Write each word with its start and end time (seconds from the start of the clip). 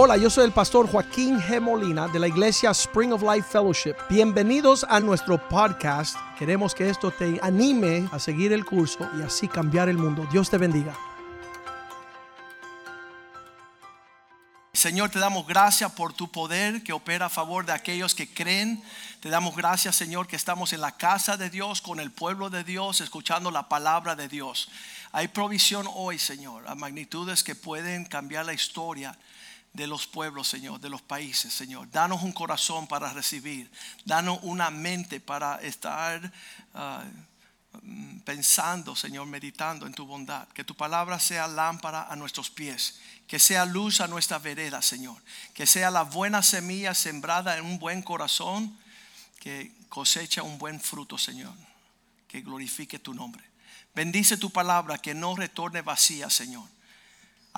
Hola, 0.00 0.16
yo 0.16 0.30
soy 0.30 0.44
el 0.44 0.52
pastor 0.52 0.88
Joaquín 0.88 1.40
G. 1.40 1.60
Molina 1.60 2.06
de 2.06 2.20
la 2.20 2.28
iglesia 2.28 2.70
Spring 2.70 3.12
of 3.12 3.20
Life 3.20 3.48
Fellowship. 3.50 3.96
Bienvenidos 4.08 4.86
a 4.88 5.00
nuestro 5.00 5.48
podcast. 5.48 6.16
Queremos 6.38 6.72
que 6.72 6.88
esto 6.88 7.10
te 7.10 7.40
anime 7.42 8.08
a 8.12 8.20
seguir 8.20 8.52
el 8.52 8.64
curso 8.64 9.10
y 9.18 9.22
así 9.22 9.48
cambiar 9.48 9.88
el 9.88 9.98
mundo. 9.98 10.24
Dios 10.30 10.50
te 10.50 10.56
bendiga. 10.56 10.96
Señor, 14.72 15.10
te 15.10 15.18
damos 15.18 15.48
gracias 15.48 15.90
por 15.90 16.12
tu 16.12 16.30
poder 16.30 16.84
que 16.84 16.92
opera 16.92 17.26
a 17.26 17.28
favor 17.28 17.66
de 17.66 17.72
aquellos 17.72 18.14
que 18.14 18.32
creen. 18.32 18.80
Te 19.18 19.30
damos 19.30 19.56
gracias, 19.56 19.96
Señor, 19.96 20.28
que 20.28 20.36
estamos 20.36 20.72
en 20.72 20.80
la 20.80 20.92
casa 20.92 21.36
de 21.36 21.50
Dios, 21.50 21.82
con 21.82 21.98
el 21.98 22.12
pueblo 22.12 22.50
de 22.50 22.62
Dios, 22.62 23.00
escuchando 23.00 23.50
la 23.50 23.68
palabra 23.68 24.14
de 24.14 24.28
Dios. 24.28 24.70
Hay 25.10 25.26
provisión 25.26 25.88
hoy, 25.92 26.20
Señor, 26.20 26.68
a 26.68 26.76
magnitudes 26.76 27.42
que 27.42 27.56
pueden 27.56 28.04
cambiar 28.04 28.46
la 28.46 28.52
historia 28.52 29.18
de 29.72 29.86
los 29.86 30.06
pueblos, 30.06 30.48
Señor, 30.48 30.80
de 30.80 30.90
los 30.90 31.02
países, 31.02 31.52
Señor. 31.52 31.90
Danos 31.90 32.22
un 32.22 32.32
corazón 32.32 32.86
para 32.86 33.12
recibir. 33.12 33.70
Danos 34.04 34.38
una 34.42 34.70
mente 34.70 35.20
para 35.20 35.60
estar 35.62 36.32
ah, 36.74 37.04
pensando, 38.24 38.96
Señor, 38.96 39.26
meditando 39.26 39.86
en 39.86 39.94
tu 39.94 40.06
bondad. 40.06 40.48
Que 40.48 40.64
tu 40.64 40.74
palabra 40.74 41.18
sea 41.18 41.46
lámpara 41.46 42.06
a 42.10 42.16
nuestros 42.16 42.50
pies. 42.50 43.00
Que 43.26 43.38
sea 43.38 43.66
luz 43.66 44.00
a 44.00 44.08
nuestra 44.08 44.38
vereda, 44.38 44.82
Señor. 44.82 45.22
Que 45.54 45.66
sea 45.66 45.90
la 45.90 46.02
buena 46.02 46.42
semilla 46.42 46.94
sembrada 46.94 47.56
en 47.56 47.64
un 47.64 47.78
buen 47.78 48.02
corazón. 48.02 48.76
Que 49.38 49.72
cosecha 49.88 50.42
un 50.42 50.58
buen 50.58 50.80
fruto, 50.80 51.18
Señor. 51.18 51.54
Que 52.26 52.40
glorifique 52.40 52.98
tu 52.98 53.14
nombre. 53.14 53.44
Bendice 53.94 54.36
tu 54.36 54.50
palabra, 54.50 54.98
que 54.98 55.14
no 55.14 55.34
retorne 55.36 55.82
vacía, 55.82 56.30
Señor. 56.30 56.68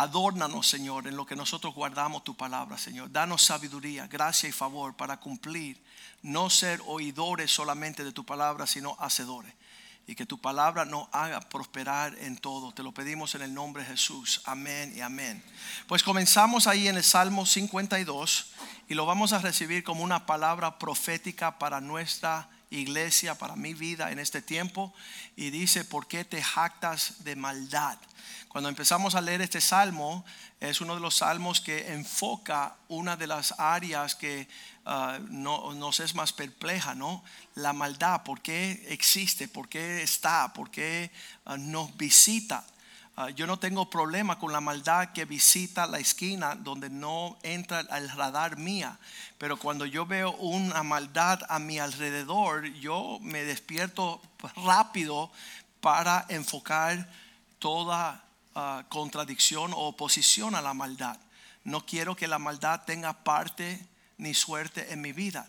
Adórnanos, 0.00 0.66
Señor, 0.66 1.06
en 1.09 1.14
lo 1.14 1.27
que 1.27 1.36
nosotros 1.36 1.74
guardamos 1.74 2.24
tu 2.24 2.34
palabra, 2.34 2.78
Señor. 2.78 3.12
Danos 3.12 3.42
sabiduría, 3.42 4.06
gracia 4.06 4.48
y 4.48 4.52
favor 4.52 4.97
para 4.97 5.20
cumplir, 5.20 5.78
no 6.22 6.48
ser 6.48 6.80
oidores 6.86 7.50
solamente 7.50 8.02
de 8.02 8.10
tu 8.10 8.25
palabra, 8.25 8.66
sino 8.66 8.97
hacedores. 8.98 9.52
Y 10.06 10.14
que 10.14 10.25
tu 10.25 10.41
palabra 10.41 10.86
nos 10.86 11.06
haga 11.12 11.41
prosperar 11.41 12.16
en 12.20 12.38
todo. 12.38 12.72
Te 12.72 12.83
lo 12.83 12.92
pedimos 12.92 13.34
en 13.34 13.42
el 13.42 13.52
nombre 13.52 13.83
de 13.83 13.91
Jesús. 13.91 14.41
Amén 14.47 14.91
y 14.97 15.02
amén. 15.02 15.44
Pues 15.86 16.03
comenzamos 16.03 16.66
ahí 16.66 16.88
en 16.88 16.97
el 16.97 17.05
Salmo 17.05 17.44
52 17.44 18.55
y 18.88 18.94
lo 18.94 19.05
vamos 19.05 19.34
a 19.34 19.41
recibir 19.41 19.84
como 19.84 20.03
una 20.03 20.25
palabra 20.25 20.78
profética 20.78 21.58
para 21.58 21.82
nuestra 21.82 22.48
iglesia, 22.70 23.36
para 23.36 23.56
mi 23.56 23.74
vida 23.74 24.10
en 24.10 24.18
este 24.18 24.42
tiempo. 24.42 24.94
Y 25.36 25.50
dice, 25.50 25.84
¿por 25.84 26.06
qué 26.06 26.24
te 26.24 26.42
jactas 26.42 27.24
de 27.24 27.36
maldad? 27.36 27.98
Cuando 28.48 28.68
empezamos 28.68 29.14
a 29.14 29.20
leer 29.20 29.42
este 29.42 29.60
salmo, 29.60 30.24
es 30.58 30.80
uno 30.80 30.94
de 30.94 31.00
los 31.00 31.16
salmos 31.16 31.60
que 31.60 31.92
enfoca 31.92 32.74
una 32.88 33.16
de 33.16 33.26
las 33.26 33.54
áreas 33.58 34.14
que 34.14 34.48
ah, 34.84 35.18
no, 35.28 35.72
nos 35.74 36.00
es 36.00 36.14
más 36.14 36.32
perpleja, 36.32 36.94
¿no? 36.94 37.22
La 37.54 37.72
maldad, 37.72 38.24
¿por 38.24 38.41
qué 38.41 38.86
existe? 38.88 39.46
¿Por 39.46 39.68
qué 39.68 40.02
está? 40.02 40.52
¿Por 40.52 40.70
qué 40.70 41.12
ah, 41.44 41.56
nos 41.56 41.96
visita? 41.96 42.64
Ah, 43.22 43.28
yo 43.28 43.46
no 43.46 43.58
tengo 43.58 43.90
problema 43.90 44.38
con 44.38 44.50
la 44.50 44.62
maldad 44.62 45.12
que 45.12 45.26
visita 45.26 45.86
la 45.86 45.98
esquina 45.98 46.54
donde 46.54 46.88
no 46.88 47.36
entra 47.42 47.80
al 47.90 48.08
radar 48.08 48.56
mía, 48.56 48.98
pero 49.36 49.58
cuando 49.58 49.84
yo 49.84 50.06
veo 50.06 50.32
una 50.36 50.82
maldad 50.82 51.38
a 51.50 51.58
mi 51.58 51.78
alrededor, 51.78 52.64
yo 52.72 53.18
me 53.20 53.44
despierto 53.44 54.22
rápido 54.64 55.30
para 55.82 56.24
enfocar 56.30 57.10
toda 57.58 58.24
contradicción 58.88 59.74
o 59.74 59.88
oposición 59.88 60.54
a 60.54 60.62
la 60.62 60.72
maldad. 60.72 61.18
No 61.62 61.84
quiero 61.84 62.16
que 62.16 62.26
la 62.26 62.38
maldad 62.38 62.84
tenga 62.86 63.12
parte 63.22 63.86
ni 64.16 64.32
suerte 64.32 64.94
en 64.94 65.02
mi 65.02 65.12
vida. 65.12 65.46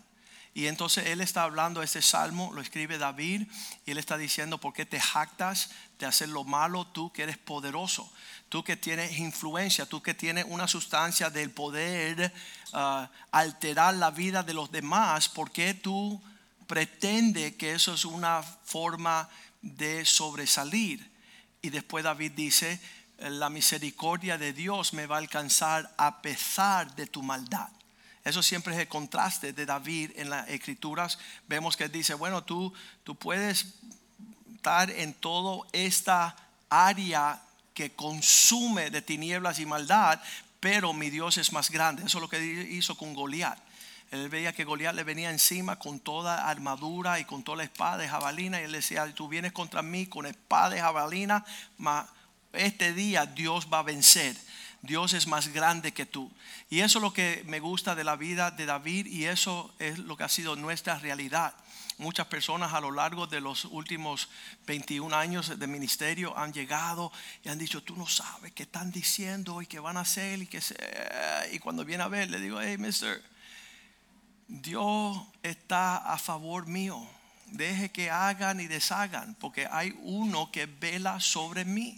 Y 0.54 0.66
entonces 0.66 1.06
él 1.06 1.22
está 1.22 1.44
hablando 1.44 1.82
este 1.82 2.02
salmo, 2.02 2.52
lo 2.52 2.60
escribe 2.60 2.98
David, 2.98 3.46
y 3.86 3.90
él 3.90 3.96
está 3.96 4.18
diciendo, 4.18 4.58
¿por 4.58 4.74
qué 4.74 4.84
te 4.84 5.00
jactas 5.00 5.70
de 6.02 6.08
hacer 6.08 6.28
lo 6.28 6.42
malo 6.42 6.84
tú 6.88 7.12
que 7.12 7.22
eres 7.22 7.38
poderoso? 7.38 8.12
Tú 8.48 8.64
que 8.64 8.76
tienes 8.76 9.18
influencia, 9.18 9.86
tú 9.86 10.02
que 10.02 10.14
tienes 10.14 10.44
una 10.48 10.66
sustancia 10.66 11.30
del 11.30 11.52
poder 11.52 12.32
ah, 12.72 13.08
alterar 13.30 13.94
la 13.94 14.10
vida 14.10 14.42
de 14.42 14.52
los 14.52 14.72
demás, 14.72 15.28
¿por 15.28 15.52
qué 15.52 15.74
tú 15.74 16.20
pretendes 16.66 17.54
que 17.54 17.72
eso 17.72 17.94
es 17.94 18.04
una 18.04 18.42
forma 18.42 19.28
de 19.62 20.04
sobresalir? 20.04 21.08
Y 21.62 21.70
después 21.70 22.02
David 22.02 22.32
dice, 22.32 22.80
la 23.18 23.48
misericordia 23.48 24.36
de 24.38 24.52
Dios 24.52 24.94
me 24.94 25.06
va 25.06 25.16
a 25.16 25.20
alcanzar 25.20 25.94
a 25.96 26.20
pesar 26.20 26.96
de 26.96 27.06
tu 27.06 27.22
maldad. 27.22 27.68
Eso 28.24 28.42
siempre 28.42 28.74
es 28.74 28.80
el 28.80 28.88
contraste 28.88 29.52
de 29.52 29.66
David 29.66 30.10
en 30.16 30.30
las 30.30 30.48
escrituras. 30.48 31.18
Vemos 31.46 31.76
que 31.76 31.88
dice, 31.88 32.14
bueno, 32.14 32.42
tú, 32.42 32.72
tú 33.04 33.14
puedes 33.14 33.74
en 34.64 35.14
toda 35.14 35.66
esta 35.72 36.36
área 36.68 37.42
que 37.74 37.92
consume 37.92 38.90
de 38.90 39.02
tinieblas 39.02 39.58
y 39.58 39.66
maldad, 39.66 40.20
pero 40.60 40.92
mi 40.92 41.10
Dios 41.10 41.38
es 41.38 41.52
más 41.52 41.70
grande. 41.70 42.04
Eso 42.04 42.18
es 42.18 42.22
lo 42.22 42.28
que 42.28 42.40
hizo 42.70 42.96
con 42.96 43.14
Goliat. 43.14 43.58
Él 44.10 44.28
veía 44.28 44.52
que 44.52 44.64
Goliat 44.64 44.94
le 44.94 45.04
venía 45.04 45.30
encima 45.30 45.78
con 45.78 45.98
toda 45.98 46.48
armadura 46.48 47.18
y 47.18 47.24
con 47.24 47.42
toda 47.42 47.58
la 47.58 47.64
espada 47.64 47.96
de 47.96 48.08
jabalina. 48.08 48.60
Y 48.60 48.64
él 48.64 48.72
decía, 48.72 49.12
tú 49.14 49.26
vienes 49.26 49.52
contra 49.52 49.82
mí 49.82 50.06
con 50.06 50.26
espada 50.26 50.70
de 50.70 50.80
jabalina, 50.80 51.44
este 52.52 52.92
día 52.92 53.26
Dios 53.26 53.68
va 53.72 53.78
a 53.78 53.82
vencer. 53.82 54.36
Dios 54.82 55.12
es 55.12 55.26
más 55.26 55.48
grande 55.48 55.92
que 55.92 56.06
tú. 56.06 56.30
Y 56.68 56.80
eso 56.80 56.98
es 56.98 57.02
lo 57.02 57.12
que 57.12 57.42
me 57.46 57.60
gusta 57.60 57.94
de 57.94 58.04
la 58.04 58.16
vida 58.16 58.50
de 58.50 58.66
David 58.66 59.06
y 59.06 59.26
eso 59.26 59.72
es 59.78 59.98
lo 59.98 60.16
que 60.16 60.24
ha 60.24 60.28
sido 60.28 60.56
nuestra 60.56 60.98
realidad. 60.98 61.54
Muchas 61.98 62.26
personas 62.26 62.72
a 62.72 62.80
lo 62.80 62.90
largo 62.90 63.26
de 63.26 63.40
los 63.40 63.64
últimos 63.66 64.28
21 64.66 65.14
años 65.14 65.58
de 65.58 65.66
ministerio 65.66 66.36
han 66.36 66.52
llegado 66.52 67.12
y 67.44 67.48
han 67.48 67.58
dicho, 67.58 67.82
tú 67.82 67.96
no 67.96 68.06
sabes 68.06 68.52
qué 68.52 68.64
están 68.64 68.90
diciendo 68.90 69.62
y 69.62 69.66
qué 69.66 69.78
van 69.78 69.96
a 69.96 70.00
hacer 70.00 70.42
y 70.42 70.46
qué 70.46 70.60
Y 71.52 71.58
cuando 71.58 71.84
viene 71.84 72.02
a 72.02 72.08
ver, 72.08 72.30
le 72.30 72.40
digo, 72.40 72.60
hey, 72.60 72.78
mister, 72.78 73.22
Dios 74.48 75.18
está 75.42 75.96
a 75.96 76.18
favor 76.18 76.66
mío. 76.66 77.06
Deje 77.46 77.90
que 77.90 78.10
hagan 78.10 78.60
y 78.60 78.66
deshagan, 78.66 79.34
porque 79.34 79.66
hay 79.70 79.94
uno 80.02 80.50
que 80.50 80.66
vela 80.66 81.20
sobre 81.20 81.64
mí. 81.64 81.96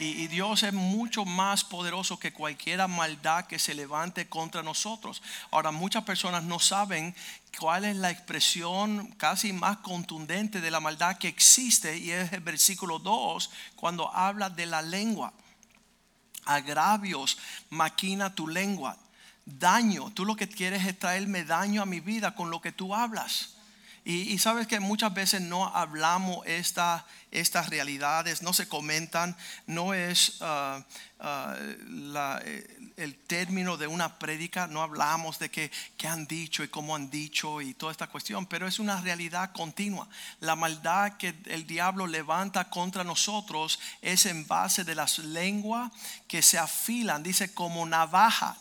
Y, 0.00 0.28
Dios 0.28 0.62
es 0.62 0.72
mucho 0.72 1.24
más 1.24 1.64
poderoso 1.64 2.20
que 2.20 2.32
cualquier 2.32 2.86
maldad 2.86 3.46
que 3.46 3.58
se 3.58 3.74
levante 3.74 4.28
contra 4.28 4.62
nosotros. 4.62 5.22
Ahora, 5.50 5.72
muchas 5.72 6.04
personas 6.04 6.44
no 6.44 6.60
saben 6.60 7.16
cuál 7.58 7.84
es 7.84 7.96
la 7.96 8.10
expresión 8.10 9.08
casi 9.16 9.52
más 9.52 9.78
contundente 9.78 10.60
de 10.60 10.70
la 10.70 10.78
maldad 10.78 11.18
que 11.18 11.26
existe 11.26 11.98
y 11.98 12.12
es 12.12 12.32
el 12.32 12.40
versículo 12.40 13.00
2 13.00 13.50
cuando 13.74 14.14
habla 14.14 14.50
de 14.50 14.66
la 14.66 14.82
lengua. 14.82 15.32
Agravios 16.44 17.36
maquina 17.70 18.34
tu 18.34 18.46
lengua. 18.46 18.96
Daño, 19.44 20.10
tú 20.10 20.24
lo 20.24 20.36
que 20.36 20.48
quieres 20.48 20.86
es 20.86 20.98
traerme 20.98 21.44
daño 21.44 21.82
a 21.82 21.86
mi 21.86 21.98
vida 21.98 22.36
con 22.36 22.50
lo 22.50 22.60
que 22.60 22.70
tú 22.70 22.94
hablas. 22.94 23.57
Y, 24.04 24.38
sabes 24.38 24.66
que 24.66 24.80
muchas 24.80 25.12
veces 25.12 25.40
no 25.40 25.66
hablamos 25.66 26.46
esta, 26.46 27.04
estas 27.30 27.68
realidades, 27.68 28.42
no 28.42 28.52
se 28.52 28.68
comentan, 28.68 29.36
no 29.66 29.92
es 29.92 30.38
ah, 30.40 30.82
ah, 31.20 31.56
eh, 32.44 32.92
el 32.96 33.16
término 33.16 33.76
de 33.76 33.86
una 33.86 34.18
prédica, 34.18 34.66
no 34.66 34.82
hablamos 34.82 35.38
de 35.38 35.50
qué 35.50 35.70
han 36.08 36.26
dicho 36.26 36.64
y 36.64 36.68
cómo 36.68 36.96
han 36.96 37.10
dicho 37.10 37.60
y 37.60 37.74
toda 37.74 37.92
esta 37.92 38.06
cuestión, 38.06 38.46
pero 38.46 38.66
es 38.66 38.78
una 38.78 39.00
realidad 39.00 39.52
continua. 39.52 40.08
La 40.40 40.56
maldad 40.56 41.18
que 41.18 41.34
el 41.46 41.66
diablo 41.66 42.06
levanta 42.06 42.70
contra 42.70 43.04
nosotros 43.04 43.78
es 44.00 44.26
en 44.26 44.46
base 44.46 44.84
de 44.84 44.94
las 44.94 45.18
lenguas 45.18 45.92
que 46.26 46.40
se 46.40 46.58
afilan, 46.58 47.22
dice 47.22 47.52
como 47.52 47.84
navaja 47.84 48.56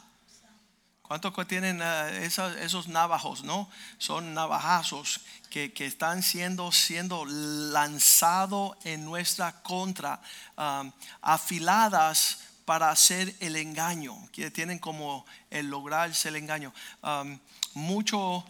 ¿Cuántos 1.08 1.48
tienen 1.48 1.80
eh, 1.82 2.26
esos, 2.26 2.90
navajos, 2.90 3.44
no? 3.46 3.70
Son 3.98 4.34
navajazos 4.34 5.22
que, 5.50 5.72
están 5.78 6.22
siendo, 6.22 6.72
siendo 6.74 7.24
lanzados 7.26 8.76
en 8.84 9.06
nuestra 9.06 9.62
contra, 9.64 10.20
um, 10.58 10.92
afiladas 11.22 12.40
para 12.66 12.90
hacer 12.90 13.34
el 13.40 13.56
engaño, 13.56 14.18
que 14.34 14.52
tienen 14.52 14.80
como 14.80 15.26
el 15.50 15.70
lograrse 15.70 16.28
el 16.28 16.36
engaño. 16.36 16.74
Um, 17.02 17.40
mucho 17.74 18.46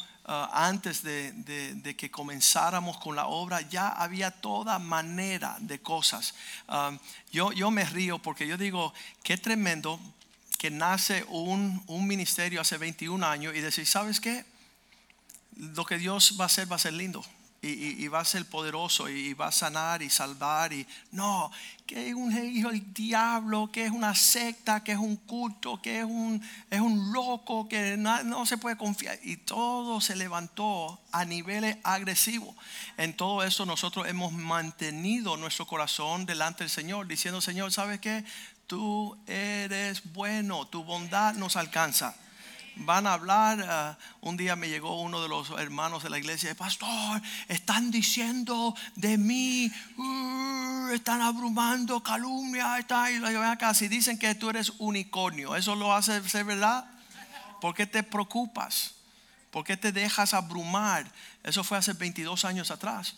antes 0.51 1.03
de, 1.03 1.95
que 1.97 2.11
comenzáramos 2.11 2.97
con 2.97 3.15
la 3.15 3.27
obra, 3.27 3.61
ya 3.61 3.87
había 3.87 4.29
toda 4.29 4.77
manera 4.77 5.55
de 5.61 5.81
cosas. 5.81 6.33
Yo, 7.31 7.53
yo 7.53 7.71
me 7.71 7.85
río 7.85 8.19
porque 8.19 8.45
yo 8.45 8.57
digo, 8.57 8.93
qué 9.23 9.37
tremendo 9.37 10.01
que 10.57 10.71
nace 10.71 11.23
un, 11.29 11.83
ministerio 12.07 12.61
hace 12.61 12.77
21 12.77 13.25
años 13.25 13.55
y 13.55 13.61
decir, 13.61 13.85
¿sabes 13.85 14.19
qué? 14.19 14.45
Lo 15.55 15.85
que 15.85 15.97
Dios 15.97 16.35
va 16.39 16.45
a 16.45 16.47
hacer 16.47 16.71
va 16.71 16.75
a 16.75 16.79
ser 16.79 16.93
lindo. 16.93 17.23
y, 17.61 18.07
va 18.07 18.19
a 18.19 18.25
ser 18.25 18.45
poderoso 18.45 19.09
y 19.09 19.33
va 19.33 19.47
a 19.47 19.51
sanar 19.51 20.01
y 20.01 20.09
salvar 20.09 20.71
y 20.71 20.87
no, 21.11 21.51
que 21.87 22.09
es 22.09 22.13
un 22.13 22.31
hijo 22.31 22.69
del 22.69 22.93
diablo, 22.93 23.69
que 23.71 23.85
es 23.85 23.91
una 23.91 24.13
secta, 24.13 24.83
que 24.83 24.91
es 24.91 24.97
un 24.97 25.15
culto, 25.15 25.81
que 25.81 25.99
es 25.99 26.05
un, 26.05 26.41
es 26.69 26.79
un 26.79 27.11
loco, 27.11 27.67
que 27.67 27.97
no, 27.97 28.23
no 28.23 28.45
se 28.45 28.57
puede 28.57 28.77
confiar. 28.77 29.17
Y 29.23 29.37
todo 29.37 29.99
se 29.99 30.15
levantó 30.15 30.99
a 31.11 31.25
niveles 31.25 31.77
agresivos. 31.83 32.55
En 32.97 33.15
todo 33.15 33.43
eso 33.43 33.65
nosotros 33.65 34.07
hemos 34.07 34.33
mantenido 34.33 35.35
nuestro 35.37 35.65
corazón 35.65 36.25
delante 36.25 36.63
del 36.63 36.69
Señor, 36.69 37.07
diciendo, 37.07 37.41
Señor, 37.41 37.71
¿sabes 37.71 37.99
qué? 37.99 38.23
Tú 38.67 39.17
eres 39.25 40.11
bueno, 40.13 40.67
tu 40.67 40.83
bondad 40.83 41.33
nos 41.35 41.55
alcanza 41.55 42.15
van 42.79 43.07
a 43.07 43.13
hablar. 43.13 43.65
Ah, 43.67 43.97
un 44.21 44.37
día 44.37 44.55
me 44.55 44.69
llegó 44.69 45.01
uno 45.01 45.21
de 45.21 45.29
los 45.29 45.49
hermanos 45.51 46.03
de 46.03 46.09
la 46.09 46.17
iglesia, 46.17 46.53
pastor, 46.55 47.21
están 47.47 47.91
diciendo 47.91 48.75
de 48.95 49.17
mí, 49.17 49.71
uh, 49.97 50.89
están 50.89 51.21
abrumando 51.21 52.01
calumnia, 52.03 52.77
está, 52.77 53.11
y 53.11 53.23
acá, 53.23 53.73
si 53.73 53.87
dicen 53.87 54.19
que 54.19 54.35
tú 54.35 54.49
eres 54.49 54.73
unicornio, 54.77 55.55
¿eso 55.55 55.75
lo 55.75 55.93
hace 55.93 56.27
ser 56.29 56.45
verdad? 56.45 56.85
¿Por 57.61 57.73
qué 57.73 57.87
te 57.87 58.03
preocupas? 58.03 58.93
¿Por 59.49 59.63
qué 59.63 59.77
te 59.77 59.91
dejas 59.91 60.33
abrumar? 60.33 61.11
Eso 61.43 61.63
fue 61.63 61.77
hace 61.77 61.93
22 61.93 62.45
años 62.45 62.69
atrás 62.69 63.15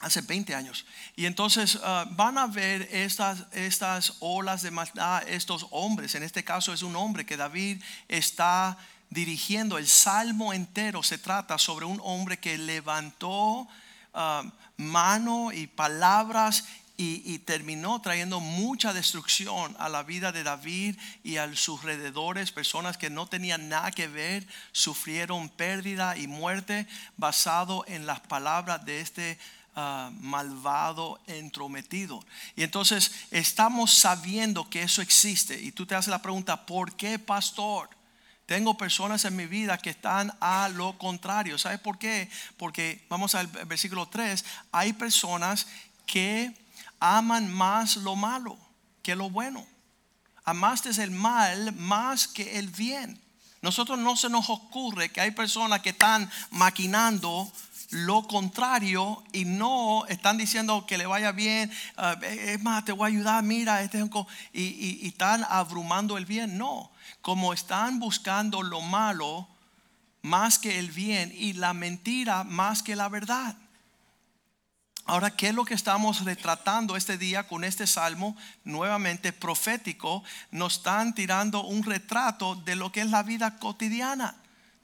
hace 0.00 0.20
20 0.20 0.54
años. 0.54 0.86
Y 1.14 1.26
entonces 1.26 1.78
ah, 1.82 2.06
van 2.10 2.38
a 2.38 2.46
ver 2.46 2.88
estas, 2.92 3.44
estas 3.52 4.14
olas 4.20 4.62
de 4.62 4.70
maldad, 4.70 5.26
estos 5.28 5.66
hombres, 5.70 6.14
en 6.14 6.22
este 6.22 6.44
caso 6.44 6.72
es 6.72 6.82
un 6.82 6.96
hombre 6.96 7.26
que 7.26 7.36
David 7.36 7.82
está 8.08 8.76
dirigiendo, 9.10 9.78
el 9.78 9.86
salmo 9.86 10.52
entero 10.52 11.02
se 11.02 11.18
trata 11.18 11.58
sobre 11.58 11.86
un 11.86 12.00
hombre 12.02 12.38
que 12.38 12.58
levantó 12.58 13.68
ah, 14.14 14.44
mano 14.76 15.52
y 15.52 15.66
palabras 15.66 16.64
y, 16.98 17.38
terminó 17.40 18.00
trayendo 18.00 18.40
mucha 18.40 18.94
destrucción 18.94 19.76
a 19.78 19.88
la 19.88 20.02
vida 20.02 20.32
de 20.32 20.42
David 20.42 20.96
y 21.22 21.36
a 21.36 21.54
sus 21.54 21.80
alrededores. 21.80 22.52
Personas 22.52 22.96
que 22.96 23.10
no 23.10 23.26
tenían 23.26 23.68
nada 23.68 23.90
que 23.90 24.08
ver 24.08 24.46
sufrieron 24.72 25.50
pérdida 25.50 26.16
y 26.16 26.26
muerte 26.26 26.86
basado 27.16 27.84
en 27.86 28.06
las 28.06 28.20
palabras 28.20 28.84
de 28.86 29.00
este 29.00 29.38
Ah, 29.78 30.10
malvado, 30.20 31.20
entrometido. 31.26 32.24
Y 32.56 32.62
entonces 32.62 33.12
estamos 33.30 33.92
sabiendo 33.92 34.70
que 34.70 34.82
eso 34.82 35.02
existe. 35.02 35.60
Y 35.60 35.70
tú 35.70 35.84
te 35.84 35.94
haces 35.94 36.08
la 36.08 36.22
pregunta, 36.22 36.64
¿por 36.64 36.96
qué 36.96 37.18
pastor? 37.18 37.90
Tengo 38.46 38.78
personas 38.78 39.26
en 39.26 39.36
mi 39.36 39.44
vida 39.44 39.76
que 39.76 39.90
están 39.90 40.34
a 40.40 40.70
lo 40.70 40.96
contrario. 40.96 41.58
¿Sabes 41.58 41.78
por 41.78 41.98
qué? 41.98 42.30
Porque 42.56 43.04
vamos 43.10 43.34
al 43.34 43.48
versículo 43.48 44.06
3, 44.06 44.46
hay 44.72 44.94
personas 44.94 45.66
que 46.06 46.56
aman 46.98 47.52
más 47.52 47.96
lo 47.98 48.16
malo 48.16 48.56
que 49.02 49.14
lo 49.14 49.28
bueno. 49.28 49.66
Amaste 50.46 50.88
el 51.02 51.10
mal 51.10 51.74
más 51.74 52.26
que 52.26 52.58
el 52.58 52.68
bien. 52.68 53.20
Nosotros 53.60 53.98
no 53.98 54.16
se 54.16 54.30
nos 54.30 54.48
ocurre 54.48 55.10
que 55.10 55.20
hay 55.20 55.32
personas 55.32 55.80
que 55.80 55.90
están 55.90 56.30
maquinando 56.50 57.52
lo 57.90 58.26
contrario 58.26 59.22
y 59.32 59.44
no 59.44 60.06
están 60.06 60.38
diciendo 60.38 60.86
que 60.86 60.98
le 60.98 61.06
vaya 61.06 61.32
bien, 61.32 61.70
ah, 61.96 62.16
es 62.22 62.62
más, 62.62 62.84
te 62.84 62.92
voy 62.92 63.04
a 63.04 63.14
ayudar, 63.14 63.42
mira, 63.42 63.82
este 63.82 63.98
y, 64.52 64.62
y, 64.62 64.98
y 65.02 65.08
están 65.08 65.44
abrumando 65.48 66.16
el 66.18 66.26
bien. 66.26 66.58
No, 66.58 66.90
como 67.22 67.52
están 67.52 67.98
buscando 67.98 68.62
lo 68.62 68.80
malo 68.80 69.48
más 70.22 70.58
que 70.58 70.78
el 70.78 70.90
bien 70.90 71.32
y 71.36 71.52
la 71.52 71.72
mentira 71.72 72.44
más 72.44 72.82
que 72.82 72.96
la 72.96 73.08
verdad. 73.08 73.56
Ahora, 75.08 75.36
¿qué 75.36 75.48
es 75.48 75.54
lo 75.54 75.64
que 75.64 75.74
estamos 75.74 76.24
retratando 76.24 76.96
este 76.96 77.16
día 77.16 77.46
con 77.46 77.62
este 77.62 77.86
salmo 77.86 78.36
nuevamente 78.64 79.32
profético? 79.32 80.24
Nos 80.50 80.78
están 80.78 81.14
tirando 81.14 81.62
un 81.62 81.84
retrato 81.84 82.56
de 82.56 82.74
lo 82.74 82.90
que 82.90 83.02
es 83.02 83.10
la 83.10 83.22
vida 83.22 83.56
cotidiana 83.58 84.34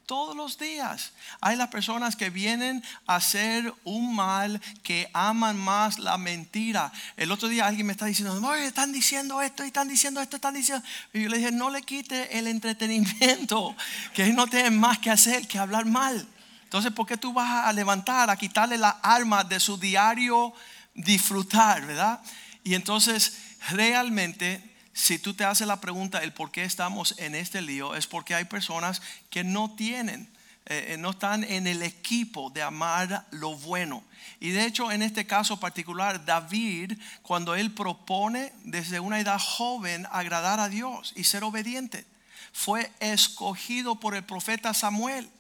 todos 0.07 0.37
los 0.37 0.59
días. 0.59 1.13
Hay 1.41 1.57
las 1.57 1.69
personas 1.69 2.17
que 2.17 2.31
vienen 2.31 2.83
a 3.07 3.17
hacer 3.17 3.73
un 3.85 4.15
mal, 4.15 4.61
que 4.83 5.09
aman 5.13 5.59
más 5.59 5.99
la 5.99 6.19
mentira. 6.19 6.93
El 7.17 7.33
otro 7.33 7.49
día 7.49 7.67
alguien 7.67 7.87
me 7.87 7.93
está 7.93 8.07
diciendo, 8.07 8.55
están 8.55 8.93
diciendo 8.93 9.41
esto, 9.43 9.63
están 9.63 9.89
diciendo 9.89 10.21
esto, 10.21 10.37
están 10.37 10.55
diciendo. 10.55 10.85
Y 11.13 11.23
yo 11.23 11.29
le 11.29 11.39
dije, 11.39 11.53
no 11.53 11.71
le 11.71 11.83
quite 11.83 12.39
el 12.39 12.47
entretenimiento, 12.47 13.77
que 14.15 14.33
no 14.33 14.47
tienen 14.47 14.79
más 14.79 14.99
que 14.99 15.11
hacer 15.11 15.47
que 15.47 15.59
hablar 15.59 15.87
mal. 15.87 16.27
Entonces, 16.65 16.93
¿por 16.93 17.07
qué 17.07 17.17
tú 17.17 17.33
vas 17.33 17.67
a 17.67 17.73
levantar, 17.73 18.31
a 18.31 18.37
quitarle 18.37 18.79
la 18.79 18.99
arma 19.03 19.45
de 19.45 19.61
su 19.61 19.77
diario 19.77 20.55
disfrutar, 20.95 21.85
verdad? 21.87 22.21
Y 22.65 22.75
entonces, 22.75 23.37
realmente 23.71 24.72
si 24.93 25.19
tú 25.19 25.35
te 25.35 25.45
haces 25.45 25.67
la 25.67 25.81
pregunta 25.81 26.23
el 26.23 26.33
por 26.33 26.51
qué 26.51 26.65
estamos 26.65 27.15
en 27.19 27.35
este 27.35 27.63
lío, 27.63 27.95
es 27.95 28.07
porque 28.07 28.35
hay 28.35 28.45
personas 28.45 29.01
que 29.31 29.43
no 29.43 29.75
tienen, 29.75 30.29
eh, 30.67 30.89
eh, 30.91 30.97
no 30.99 31.11
están 31.11 31.45
en 31.45 31.67
el 31.67 31.83
equipo 31.83 32.51
de 32.51 32.63
amar 32.63 33.27
lo 33.31 33.57
bueno. 33.57 34.05
Y 34.39 34.51
de 34.51 34.65
hecho, 34.65 34.93
en 34.93 35.03
este 35.03 35.27
caso 35.27 35.59
particular, 35.59 36.25
David, 36.25 36.95
cuando 37.23 37.55
él 37.55 37.71
propone 37.71 38.53
desde 38.65 39.01
una 39.01 39.21
edad 39.21 39.41
joven 39.41 40.07
agradar 40.11 40.61
a 40.61 40.69
Dios 40.69 41.13
y 41.17 41.25
ser 41.25 41.45
obediente, 41.45 42.05
fue 42.53 42.91
escogido 43.01 43.97
por 43.97 44.15
el 44.15 44.25
profeta 44.25 44.75
Samuel. 44.75 45.31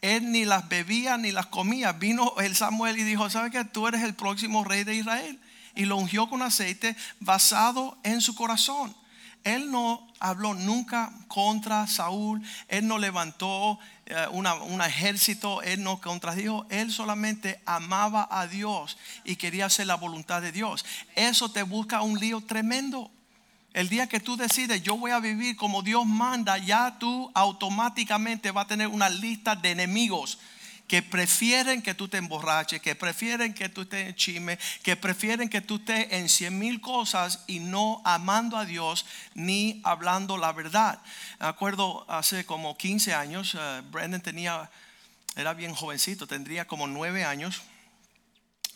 Él 0.00 0.30
ni 0.30 0.44
las 0.44 0.68
bebía 0.68 1.16
ni 1.16 1.32
las 1.32 1.46
comía. 1.46 1.92
Vino 1.92 2.34
el 2.38 2.54
Samuel 2.54 2.98
y 2.98 3.02
dijo, 3.02 3.28
¿sabes 3.30 3.50
que 3.50 3.64
tú 3.64 3.88
eres 3.88 4.02
el 4.02 4.14
próximo 4.14 4.64
rey 4.64 4.84
de 4.84 4.94
Israel? 4.94 5.40
Y 5.76 5.84
lo 5.84 5.96
ungió 5.96 6.28
con 6.28 6.42
aceite 6.42 6.96
basado 7.20 7.96
en 8.02 8.20
su 8.20 8.34
corazón. 8.34 8.94
Él 9.44 9.70
no 9.70 10.04
habló 10.18 10.54
nunca 10.54 11.12
contra 11.28 11.86
Saúl, 11.86 12.42
él 12.66 12.88
no 12.88 12.98
levantó 12.98 13.78
eh, 14.06 14.26
un 14.32 14.82
ejército, 14.82 15.62
él 15.62 15.84
no 15.84 16.00
contradijo, 16.00 16.66
él 16.68 16.90
solamente 16.90 17.60
amaba 17.64 18.26
a 18.28 18.48
Dios 18.48 18.98
y 19.22 19.36
quería 19.36 19.66
hacer 19.66 19.86
la 19.86 19.94
voluntad 19.94 20.42
de 20.42 20.50
Dios. 20.50 20.84
Eso 21.14 21.52
te 21.52 21.62
busca 21.62 22.02
un 22.02 22.18
lío 22.18 22.40
tremendo. 22.40 23.10
El 23.72 23.88
día 23.88 24.08
que 24.08 24.18
tú 24.18 24.36
decides, 24.36 24.82
yo 24.82 24.96
voy 24.96 25.12
a 25.12 25.20
vivir 25.20 25.54
como 25.54 25.82
Dios 25.82 26.06
manda, 26.06 26.58
ya 26.58 26.98
tú 26.98 27.30
automáticamente 27.34 28.50
vas 28.50 28.64
a 28.64 28.68
tener 28.68 28.88
una 28.88 29.08
lista 29.08 29.54
de 29.54 29.70
enemigos 29.70 30.38
que 30.86 31.02
prefieren 31.02 31.82
que 31.82 31.94
tú 31.94 32.08
te 32.08 32.18
emborraches, 32.18 32.80
que 32.80 32.94
prefieren 32.94 33.52
que 33.52 33.68
tú 33.68 33.82
estés 33.82 34.08
en 34.08 34.14
chisme, 34.14 34.58
que 34.82 34.96
prefieren 34.96 35.48
que 35.48 35.60
tú 35.60 35.76
estés 35.76 36.12
en 36.12 36.28
cien 36.28 36.58
mil 36.58 36.80
cosas 36.80 37.44
y 37.46 37.58
no 37.58 38.00
amando 38.04 38.56
a 38.56 38.64
Dios 38.64 39.04
ni 39.34 39.80
hablando 39.84 40.38
la 40.38 40.52
verdad. 40.52 41.00
Me 41.40 41.46
acuerdo 41.46 42.08
hace 42.08 42.46
como 42.46 42.76
15 42.76 43.14
años, 43.14 43.54
uh, 43.54 43.82
Brandon 43.90 44.20
tenía, 44.20 44.70
era 45.34 45.54
bien 45.54 45.74
jovencito, 45.74 46.26
tendría 46.26 46.66
como 46.66 46.86
9 46.86 47.24
años. 47.24 47.62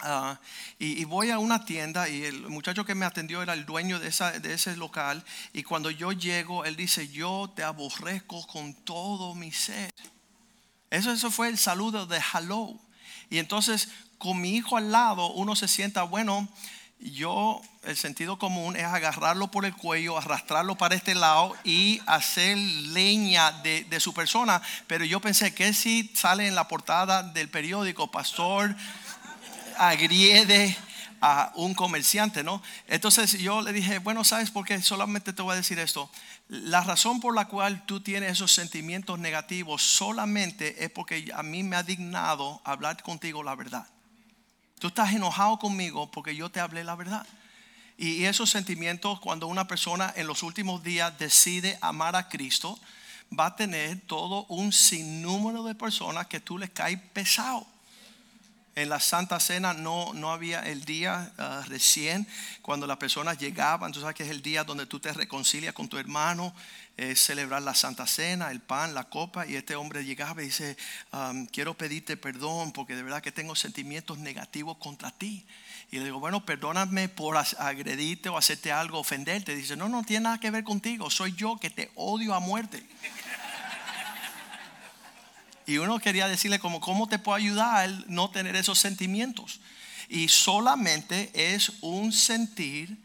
Uh, 0.03 0.35
y, 0.79 1.05
voy 1.05 1.31
a 1.31 1.39
una 1.39 1.67
tienda 1.67 2.09
y 2.09 2.25
el 2.25 2.49
muchacho 2.49 2.87
que 2.87 2.95
me 2.95 3.05
atendió 3.05 3.43
era 3.43 3.53
el 3.53 3.67
dueño 3.67 4.01
de, 4.01 4.09
esa, 4.09 4.33
de 4.33 4.55
ese 4.55 4.75
local 4.79 5.23
y 5.53 5.63
cuando 5.63 5.91
yo 5.91 6.13
llego 6.13 6.65
él 6.65 6.75
dice 6.75 7.09
yo 7.09 7.53
te 7.55 7.63
aborrezco 7.63 8.47
con 8.47 8.73
todo 8.73 9.35
mi 9.35 9.53
ser 9.53 9.93
eso, 10.91 11.13
eso 11.13 11.31
fue 11.31 11.49
el 11.49 11.59
saludo 11.59 12.07
de 12.07 12.21
hello. 12.35 12.75
Y 13.31 13.39
entonces 13.39 13.89
con 14.19 14.41
mi 14.41 14.57
hijo 14.57 14.77
al 14.77 14.93
lado 14.93 15.31
uno 15.33 15.57
se 15.57 15.69
sienta, 15.69 16.03
bueno, 16.03 16.49
yo 17.01 17.63
el 17.85 17.97
sentido 17.97 18.39
común 18.39 18.77
es 18.77 18.85
agarrarlo 18.85 19.51
por 19.51 19.65
el 19.65 19.75
cuello, 19.75 20.19
arrastrarlo 20.19 20.77
para 20.77 20.95
este 20.95 21.15
lado 21.15 21.57
y 21.65 22.03
hacer 22.07 22.59
leña 22.59 23.53
de, 23.63 23.85
de 23.85 24.01
su 24.01 24.13
persona. 24.13 24.61
Pero 24.87 25.05
yo 25.05 25.21
pensé 25.21 25.55
que 25.55 25.73
si 25.73 26.13
sale 26.15 26.47
en 26.47 26.55
la 26.55 26.69
portada 26.69 27.23
del 27.23 27.49
periódico, 27.49 28.11
pastor 28.11 28.77
agriede 29.79 30.77
a 31.21 31.53
un 31.55 31.75
comerciante, 31.75 32.43
¿no? 32.43 32.63
Entonces 32.87 33.39
yo 33.39 33.61
le 33.61 33.73
dije, 33.73 33.99
bueno, 33.99 34.25
¿sabes 34.25 34.51
por 34.51 34.67
qué? 34.67 34.81
Solamente 34.83 35.33
te 35.33 35.43
voy 35.43 35.53
a 35.53 35.57
decir 35.57 35.79
esto. 35.79 36.11
La 36.49 36.81
razón 36.81 37.21
por 37.21 37.35
la 37.35 37.47
cual 37.47 37.85
tú 37.85 38.01
tienes 38.01 38.33
esos 38.33 38.53
sentimientos 38.53 39.19
negativos 39.19 39.83
solamente 39.83 40.85
es 40.85 40.91
porque 40.91 41.31
a 41.35 41.43
mí 41.43 41.63
me 41.63 41.77
ha 41.77 41.83
dignado 41.83 42.61
hablar 42.65 43.03
contigo 43.03 43.43
la 43.43 43.55
verdad. 43.55 43.87
Tú 44.79 44.89
estás 44.89 45.13
enojado 45.13 45.59
conmigo 45.59 46.11
porque 46.11 46.35
yo 46.35 46.51
te 46.51 46.61
hablé 46.61 46.85
la 46.85 46.97
verdad. 46.97 47.27
Y 47.99 48.25
esos 48.25 48.49
sentimientos, 48.49 49.21
cuando 49.21 49.47
una 49.47 49.67
persona 49.67 50.11
en 50.17 50.27
los 50.27 50.43
últimos 50.43 50.83
días 50.83 51.19
decide 51.19 51.79
amar 51.83 52.17
a 52.17 52.31
Cristo, 52.31 52.81
va 53.39 53.47
a 53.47 53.57
tener 53.57 54.01
todo 54.07 54.47
un 54.47 54.73
sinnúmero 54.73 55.65
de 55.65 55.75
personas 55.75 56.27
que 56.27 56.41
tú 56.41 56.57
le 56.57 56.71
caes 56.71 56.99
pesado 57.13 57.67
En 58.77 58.89
la 58.89 59.01
Santa 59.01 59.41
Cena 59.41 59.75
no, 59.75 60.15
no 60.15 60.33
había 60.33 60.61
el 60.61 60.85
día 60.85 61.33
ah, 61.39 61.65
recién 61.67 62.27
cuando 62.63 62.87
las 62.87 62.99
personas 62.99 63.37
llegaban. 63.39 63.93
Tú 63.93 64.01
sabes 64.01 64.15
que 64.15 64.23
es 64.23 64.31
el 64.31 64.43
día 64.43 64.65
donde 64.65 64.87
tú 64.87 65.01
te 65.01 65.13
reconcilias 65.13 65.75
con 65.75 65.89
tu 65.89 65.99
hermano, 65.99 66.55
es 66.97 67.21
celebrar 67.21 67.63
la 67.63 67.75
Santa 67.75 68.07
Cena, 68.07 68.51
el 68.51 68.61
pan, 68.61 68.95
la 68.95 69.05
copa. 69.05 69.47
Y 69.47 69.57
este 69.57 69.75
hombre 69.75 70.05
llegaba 70.05 70.43
y 70.43 70.47
dice: 70.47 70.77
Quiero 71.53 71.75
pedirte 71.75 72.17
perdón 72.17 72.73
porque 72.73 72.95
de 72.95 73.03
verdad 73.03 73.23
que 73.23 73.33
tengo 73.33 73.57
sentimientos 73.57 74.19
negativos 74.19 74.79
contra 74.79 75.11
ti. 75.11 75.45
Y 75.93 75.99
le 75.99 76.05
digo, 76.05 76.21
bueno, 76.21 76.45
perdóname 76.47 77.09
por 77.09 77.37
agredirte 77.37 78.29
o 78.29 78.39
hacerte 78.39 78.71
algo, 78.71 79.01
ofenderte. 79.01 79.57
Dice, 79.57 79.77
no, 79.77 79.89
no 79.89 80.05
tiene 80.05 80.25
nada 80.25 80.39
que 80.39 80.51
ver 80.53 80.63
contigo. 80.63 81.11
Soy 81.11 81.33
yo 81.33 81.57
que 81.57 81.69
te 81.69 81.91
odio 81.97 82.33
a 82.33 82.39
muerte. 82.39 82.87
Y 85.71 85.79
uno 85.79 86.01
quería 86.01 86.27
decirle 86.27 86.59
como, 86.59 86.81
¿cómo 86.81 87.07
te 87.07 87.21
puedo 87.21 87.37
ayudar 87.37 87.89
a 87.89 87.93
no 88.09 88.29
tener 88.29 88.57
esos 88.57 88.77
sentimientos? 88.81 89.61
Y 90.09 90.27
solamente 90.27 91.31
es 91.33 91.75
un 91.81 92.13
sentir 92.13 92.99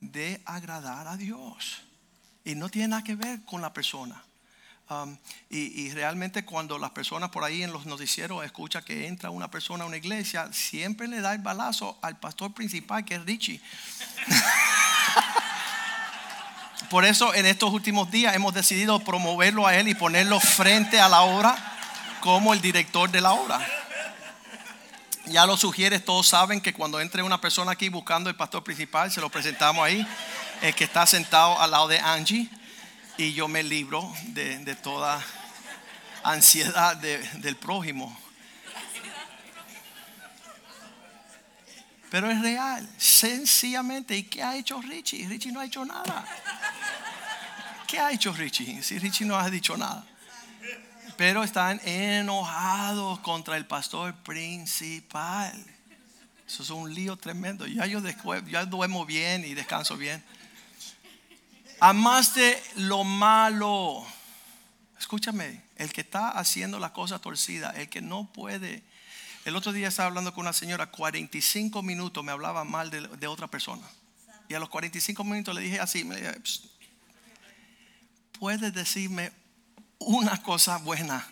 de 0.00 0.42
agradar 0.46 1.06
a 1.06 1.16
Dios. 1.16 1.82
Y 2.44 2.56
no 2.56 2.68
tiene 2.70 2.88
nada 2.88 3.04
que 3.04 3.14
ver 3.14 3.44
con 3.44 3.62
la 3.62 3.72
persona. 3.72 4.20
Um, 4.90 5.16
y, 5.48 5.92
realmente 5.92 6.44
cuando 6.44 6.76
las 6.76 6.90
personas 6.90 7.30
por 7.30 7.44
ahí 7.44 7.62
en 7.62 7.72
los 7.72 7.86
noticieros 7.86 8.44
escuchan 8.44 8.82
que 8.82 9.06
entra 9.06 9.30
una 9.30 9.48
persona 9.48 9.84
a 9.84 9.86
una 9.86 9.96
iglesia, 9.96 10.52
siempre 10.52 11.06
le 11.06 11.20
da 11.20 11.34
el 11.34 11.40
balazo 11.40 12.00
al 12.02 12.18
pastor 12.18 12.52
principal 12.52 13.04
que 13.04 13.14
es 13.14 13.24
Richie. 13.24 13.60
por 16.90 17.04
eso 17.04 17.34
en 17.34 17.46
estos 17.46 17.72
últimos 17.72 18.10
días 18.10 18.34
hemos 18.34 18.54
decidido 18.54 19.00
promoverlo 19.00 19.66
a 19.66 19.76
él 19.76 19.88
y 19.88 19.94
ponerlo 19.94 20.40
frente 20.40 21.00
a 21.00 21.08
la 21.08 21.22
obra 21.22 21.56
como 22.20 22.54
el 22.54 22.60
director 22.60 23.10
de 23.10 23.20
la 23.20 23.32
obra. 23.32 23.60
Ya 25.26 25.46
lo 25.46 25.56
sugieres, 25.56 26.04
todos 26.04 26.28
saben 26.28 26.60
que 26.60 26.74
cuando 26.74 27.00
entre 27.00 27.22
una 27.22 27.40
persona 27.40 27.72
aquí 27.72 27.88
buscando 27.88 28.28
el 28.28 28.36
pastor 28.36 28.62
principal, 28.62 29.10
se 29.10 29.20
lo 29.20 29.30
presentamos 29.30 29.84
ahí, 29.84 30.06
el 30.60 30.74
que 30.74 30.84
está 30.84 31.06
sentado 31.06 31.60
al 31.60 31.70
lado 31.70 31.88
de 31.88 31.98
Angie 31.98 32.48
y 33.16 33.32
yo 33.32 33.48
me 33.48 33.62
libro 33.62 34.12
de, 34.28 34.74
toda 34.76 35.24
ansiedad 36.22 36.96
del 36.96 37.56
prójimo. 37.56 38.16
Pero 42.10 42.30
es 42.30 42.40
real, 42.42 42.88
sencillamente. 42.96 44.16
¿Y 44.16 44.22
qué 44.22 44.42
ha 44.42 44.54
hecho 44.54 44.80
Richie? 44.80 45.26
Richie 45.26 45.50
no 45.50 45.58
ha 45.58 45.64
hecho 45.64 45.84
nada. 45.84 46.24
¿Qué 47.94 48.00
ha 48.00 48.10
hecho 48.10 48.32
Richie? 48.32 48.82
Si 48.82 48.98
Richie 48.98 49.24
no 49.24 49.38
ha 49.38 49.48
dicho 49.48 49.76
nada. 49.76 50.04
Pero 51.16 51.44
están 51.44 51.80
enojados 51.84 53.20
contra 53.20 53.56
el 53.56 53.66
pastor 53.66 54.14
principal. 54.16 55.52
Eso 56.46 56.64
es 56.64 56.70
un 56.70 56.92
lío 56.92 57.16
tremendo. 57.16 57.66
Ya 57.66 57.86
yo, 57.86 58.00
ya 58.48 58.64
duermo 58.64 59.06
bien 59.06 59.44
y 59.44 59.54
descanso 59.54 59.96
bien 59.96 60.24
amaste 61.80 62.62
lo 62.76 63.04
malo. 63.04 64.04
Escúchame, 64.98 65.62
el 65.76 65.92
que 65.92 66.00
está 66.00 66.30
haciendo 66.30 66.78
la 66.78 66.92
cosa 66.92 67.18
torcida, 67.18 67.70
el 67.70 67.88
que 67.88 68.00
no 68.00 68.32
puede. 68.32 68.82
El 69.44 69.56
otro 69.56 69.72
día 69.72 69.88
estaba 69.88 70.08
hablando 70.08 70.32
con 70.32 70.42
una 70.42 70.54
señora, 70.54 70.90
45 70.90 71.82
minutos 71.82 72.24
me 72.24 72.32
hablaba 72.32 72.64
mal 72.64 72.90
de, 72.90 73.26
otra 73.26 73.48
persona. 73.48 73.86
Y 74.48 74.54
a 74.54 74.58
los 74.58 74.70
45 74.70 75.24
minutos 75.24 75.54
le 75.54 75.60
dije 75.60 75.80
así, 75.80 76.04
me 76.04 76.16
dije, 76.16 76.32
puedes 78.38 78.72
decirme 78.74 79.32
una 79.98 80.42
cosa 80.42 80.78
buena 80.78 81.26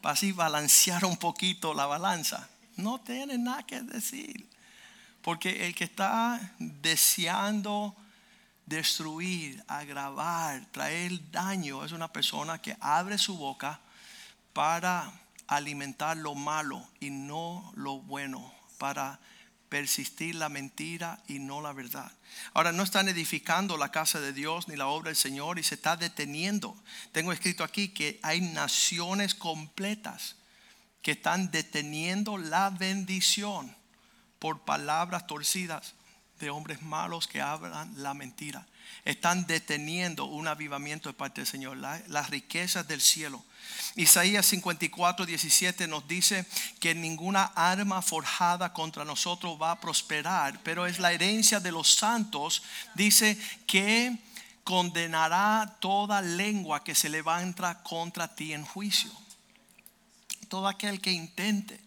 para 0.00 0.14
así 0.14 0.32
balancear 0.32 1.04
un 1.04 1.16
poquito 1.16 1.74
la 1.74 1.86
balanza. 1.86 2.48
No 2.76 3.00
tiene 3.00 3.38
nada 3.38 3.64
que 3.64 3.80
decir. 3.82 4.48
Porque 5.22 5.66
el 5.66 5.74
que 5.74 5.84
está 5.84 6.40
deseando 6.58 7.94
destruir, 8.66 9.62
agravar, 9.66 10.64
traer 10.70 11.30
daño 11.30 11.84
es 11.84 11.92
una 11.92 12.12
persona 12.12 12.60
que 12.60 12.76
abre 12.80 13.18
su 13.18 13.36
boca 13.36 13.80
para 14.52 15.12
alimentar 15.46 16.16
lo 16.16 16.34
malo 16.34 16.86
y 17.00 17.10
no 17.10 17.72
lo 17.74 17.98
bueno, 17.98 18.52
para 18.78 19.18
persistir 19.68 20.34
la 20.34 20.48
mentira 20.48 21.22
y 21.28 21.38
no 21.38 21.60
la 21.60 21.72
verdad. 21.72 22.10
Ahora 22.54 22.72
no 22.72 22.82
están 22.82 23.08
edificando 23.08 23.76
la 23.76 23.90
casa 23.90 24.20
de 24.20 24.32
Dios 24.32 24.68
ni 24.68 24.76
la 24.76 24.86
obra 24.86 25.08
del 25.08 25.16
Señor 25.16 25.58
y 25.58 25.62
se 25.62 25.74
está 25.74 25.96
deteniendo. 25.96 26.76
Tengo 27.12 27.32
escrito 27.32 27.64
aquí 27.64 27.88
que 27.88 28.18
hay 28.22 28.40
naciones 28.40 29.34
completas 29.34 30.36
que 31.02 31.12
están 31.12 31.50
deteniendo 31.50 32.38
la 32.38 32.70
bendición 32.70 33.74
por 34.38 34.64
palabras 34.64 35.26
torcidas 35.26 35.94
de 36.38 36.50
hombres 36.50 36.82
malos 36.82 37.26
que 37.26 37.40
hablan 37.40 37.92
la 38.02 38.14
mentira. 38.14 38.66
Están 39.04 39.46
deteniendo 39.46 40.24
un 40.26 40.48
avivamiento 40.48 41.08
de 41.08 41.14
parte 41.14 41.40
del 41.40 41.48
Señor, 41.48 41.76
las 41.76 42.30
riquezas 42.30 42.86
del 42.86 43.00
cielo. 43.00 43.44
Isaías 43.96 44.46
54, 44.46 45.26
17 45.26 45.88
nos 45.88 46.06
dice 46.06 46.46
que 46.80 46.94
ninguna 46.94 47.44
arma 47.54 48.02
forjada 48.02 48.72
contra 48.72 49.04
nosotros 49.04 49.58
va 49.60 49.72
a 49.72 49.80
prosperar, 49.80 50.60
pero 50.62 50.86
es 50.86 50.98
la 50.98 51.12
herencia 51.12 51.60
de 51.60 51.72
los 51.72 51.92
santos. 51.94 52.62
Dice 52.94 53.38
que 53.66 54.16
condenará 54.64 55.76
toda 55.80 56.20
lengua 56.20 56.84
que 56.84 56.94
se 56.94 57.08
levanta 57.08 57.82
contra 57.82 58.34
ti 58.34 58.52
en 58.52 58.64
juicio. 58.64 59.10
Todo 60.48 60.68
aquel 60.68 61.00
que 61.00 61.10
intente 61.10 61.80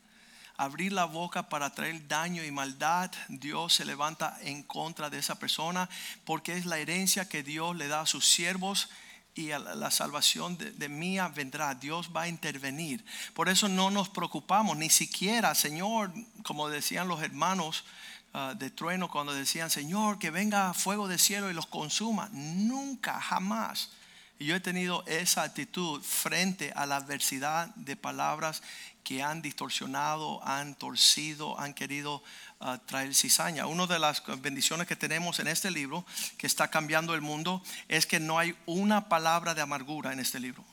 abrir 0.57 0.93
la 0.93 1.05
boca 1.05 1.49
para 1.49 1.73
traer 1.73 2.07
daño 2.07 2.43
y 2.43 2.51
maldad, 2.51 3.11
Dios 3.29 3.73
se 3.73 3.85
levanta 3.85 4.37
en 4.41 4.61
contra 4.61 5.09
de 5.09 5.17
esa 5.17 5.35
persona 5.35 5.89
porque 6.23 6.55
es 6.55 6.65
la 6.65 6.77
herencia 6.77 7.27
que 7.27 7.41
Dios 7.41 7.75
le 7.75 7.87
da 7.87 8.01
a 8.01 8.05
sus 8.05 8.27
siervos 8.27 8.89
y 9.33 9.47
la 9.47 9.91
salvación 9.91 10.57
de, 10.57 10.89
mía 10.89 11.29
vendrá. 11.29 11.73
Dios 11.73 12.11
va 12.15 12.23
a 12.23 12.27
intervenir. 12.27 13.03
Por 13.33 13.47
eso 13.49 13.69
no 13.69 13.89
nos 13.89 14.09
preocupamos, 14.09 14.75
ni 14.77 14.89
siquiera, 14.89 15.55
Señor, 15.55 16.11
como 16.43 16.69
decían 16.69 17.07
los 17.07 17.21
hermanos 17.21 17.85
ah, 18.33 18.53
de 18.57 18.69
trueno 18.69 19.09
cuando 19.09 19.33
decían, 19.33 19.69
Señor, 19.69 20.19
que 20.19 20.31
venga 20.31 20.73
fuego 20.73 21.07
del 21.07 21.19
cielo 21.19 21.49
y 21.49 21.53
los 21.53 21.65
consuma. 21.65 22.29
Nunca, 22.33 23.21
jamás. 23.21 23.89
Y 24.37 24.45
yo 24.45 24.55
he 24.55 24.59
tenido 24.59 25.03
esa 25.05 25.43
actitud 25.43 26.01
frente 26.01 26.73
a 26.75 26.85
la 26.85 26.97
adversidad 26.97 27.67
de 27.75 27.95
palabras 27.95 28.63
que 29.03 29.23
han 29.23 29.41
distorsionado, 29.41 30.43
han 30.43 30.75
torcido, 30.75 31.59
han 31.59 31.73
querido 31.73 32.23
uh, 32.59 32.77
traer 32.85 33.13
cizaña. 33.15 33.67
Una 33.67 33.87
de 33.87 33.99
las 33.99 34.23
bendiciones 34.41 34.87
que 34.87 34.95
tenemos 34.95 35.39
en 35.39 35.47
este 35.47 35.71
libro, 35.71 36.05
que 36.37 36.47
está 36.47 36.69
cambiando 36.69 37.13
el 37.13 37.21
mundo, 37.21 37.63
es 37.87 38.05
que 38.05 38.19
no 38.19 38.39
hay 38.39 38.55
una 38.65 39.09
palabra 39.09 39.53
de 39.53 39.61
amargura 39.61 40.13
en 40.13 40.19
este 40.19 40.39
libro. 40.39 40.63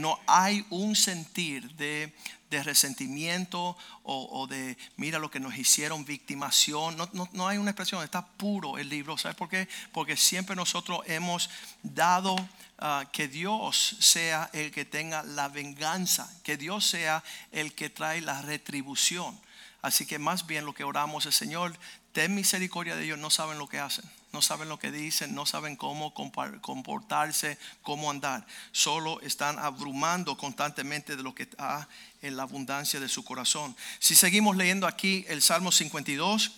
No 0.00 0.18
hay 0.26 0.64
un 0.70 0.96
sentir 0.96 1.74
de, 1.76 2.12
resentimiento 2.50 3.76
o, 4.02 4.46
de 4.48 4.76
mira 4.96 5.18
lo 5.18 5.30
que 5.30 5.38
nos 5.38 5.56
hicieron, 5.56 6.04
victimación. 6.04 6.96
No, 6.96 7.28
no, 7.32 7.46
hay 7.46 7.58
una 7.58 7.70
expresión, 7.70 8.02
está 8.02 8.26
puro 8.26 8.78
el 8.78 8.88
libro. 8.88 9.16
¿Sabes 9.16 9.36
por 9.36 9.48
qué? 9.48 9.68
Porque 9.92 10.16
siempre 10.16 10.56
nosotros 10.56 11.00
hemos 11.06 11.48
dado 11.82 12.36
Ah, 12.82 13.04
que 13.12 13.28
Dios 13.28 13.96
sea 13.98 14.48
el 14.54 14.72
que 14.72 14.86
tenga 14.86 15.22
la 15.22 15.48
venganza, 15.48 16.32
que 16.42 16.56
Dios 16.56 16.86
sea 16.86 17.22
el 17.52 17.74
que 17.74 17.90
trae 17.90 18.22
la 18.22 18.40
retribución. 18.40 19.38
Así 19.82 20.06
que 20.06 20.18
más 20.18 20.46
bien 20.46 20.64
lo 20.64 20.72
que 20.72 20.82
oramos 20.82 21.26
es, 21.26 21.36
Señor, 21.36 21.78
ten 22.12 22.34
misericordia 22.34 22.96
de 22.96 23.04
ellos, 23.04 23.18
no 23.18 23.28
saben 23.28 23.58
lo 23.58 23.68
que 23.68 23.78
hacen, 23.78 24.10
no 24.32 24.42
saben 24.42 24.68
lo 24.68 24.78
que 24.78 24.92
dicen, 24.92 25.34
no 25.34 25.46
saben 25.46 25.76
cómo 25.76 26.14
comportarse, 26.14 27.58
cómo 27.82 28.10
andar. 28.10 28.46
Solo 28.72 29.20
están 29.22 29.58
abrumando 29.58 30.36
constantemente 30.36 31.16
de 31.16 31.22
lo 31.22 31.34
que 31.34 31.44
está 31.44 31.88
en 32.22 32.36
la 32.36 32.44
abundancia 32.44 33.00
de 33.00 33.08
su 33.08 33.24
corazón. 33.24 33.76
Si 33.98 34.14
seguimos 34.14 34.56
leyendo 34.56 34.86
aquí 34.86 35.24
el 35.28 35.42
Salmo 35.42 35.72
52, 35.72 36.52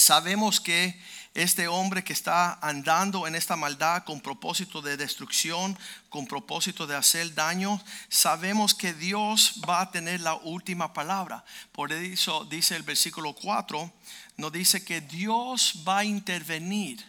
sabemos 0.00 0.60
que 0.60 1.00
este 1.34 1.68
hombre 1.68 2.02
que 2.02 2.12
está 2.12 2.58
andando 2.60 3.26
en 3.26 3.36
esta 3.36 3.54
maldad 3.54 4.02
con 4.04 4.20
propósito 4.20 4.82
de 4.82 4.96
destrucción, 4.96 5.78
con 6.08 6.26
propósito 6.26 6.86
de 6.86 6.96
hacer 6.96 7.34
daño, 7.34 7.80
sabemos 8.08 8.74
que 8.74 8.92
Dios 8.92 9.60
va 9.68 9.82
a 9.82 9.90
tener 9.90 10.20
la 10.20 10.34
última 10.34 10.92
palabra. 10.92 11.44
Por 11.70 11.92
eso 11.92 12.44
dice 12.46 12.74
el 12.74 12.82
versículo 12.82 13.34
4, 13.34 13.92
nos 14.38 14.52
dice 14.52 14.84
que 14.84 15.00
Dios 15.00 15.84
va 15.86 15.98
a 15.98 16.04
intervenir. 16.04 17.04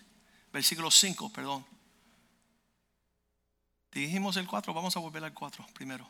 Versículo 0.53 0.91
5, 0.91 1.31
perdón. 1.31 1.65
Dijimos 3.91 4.38
el 4.38 4.48
4, 4.48 4.74
vamos 4.74 4.95
a 4.95 5.00
volver 5.00 5.24
al 5.24 5.33
4 5.33 5.65
primero. 5.74 6.07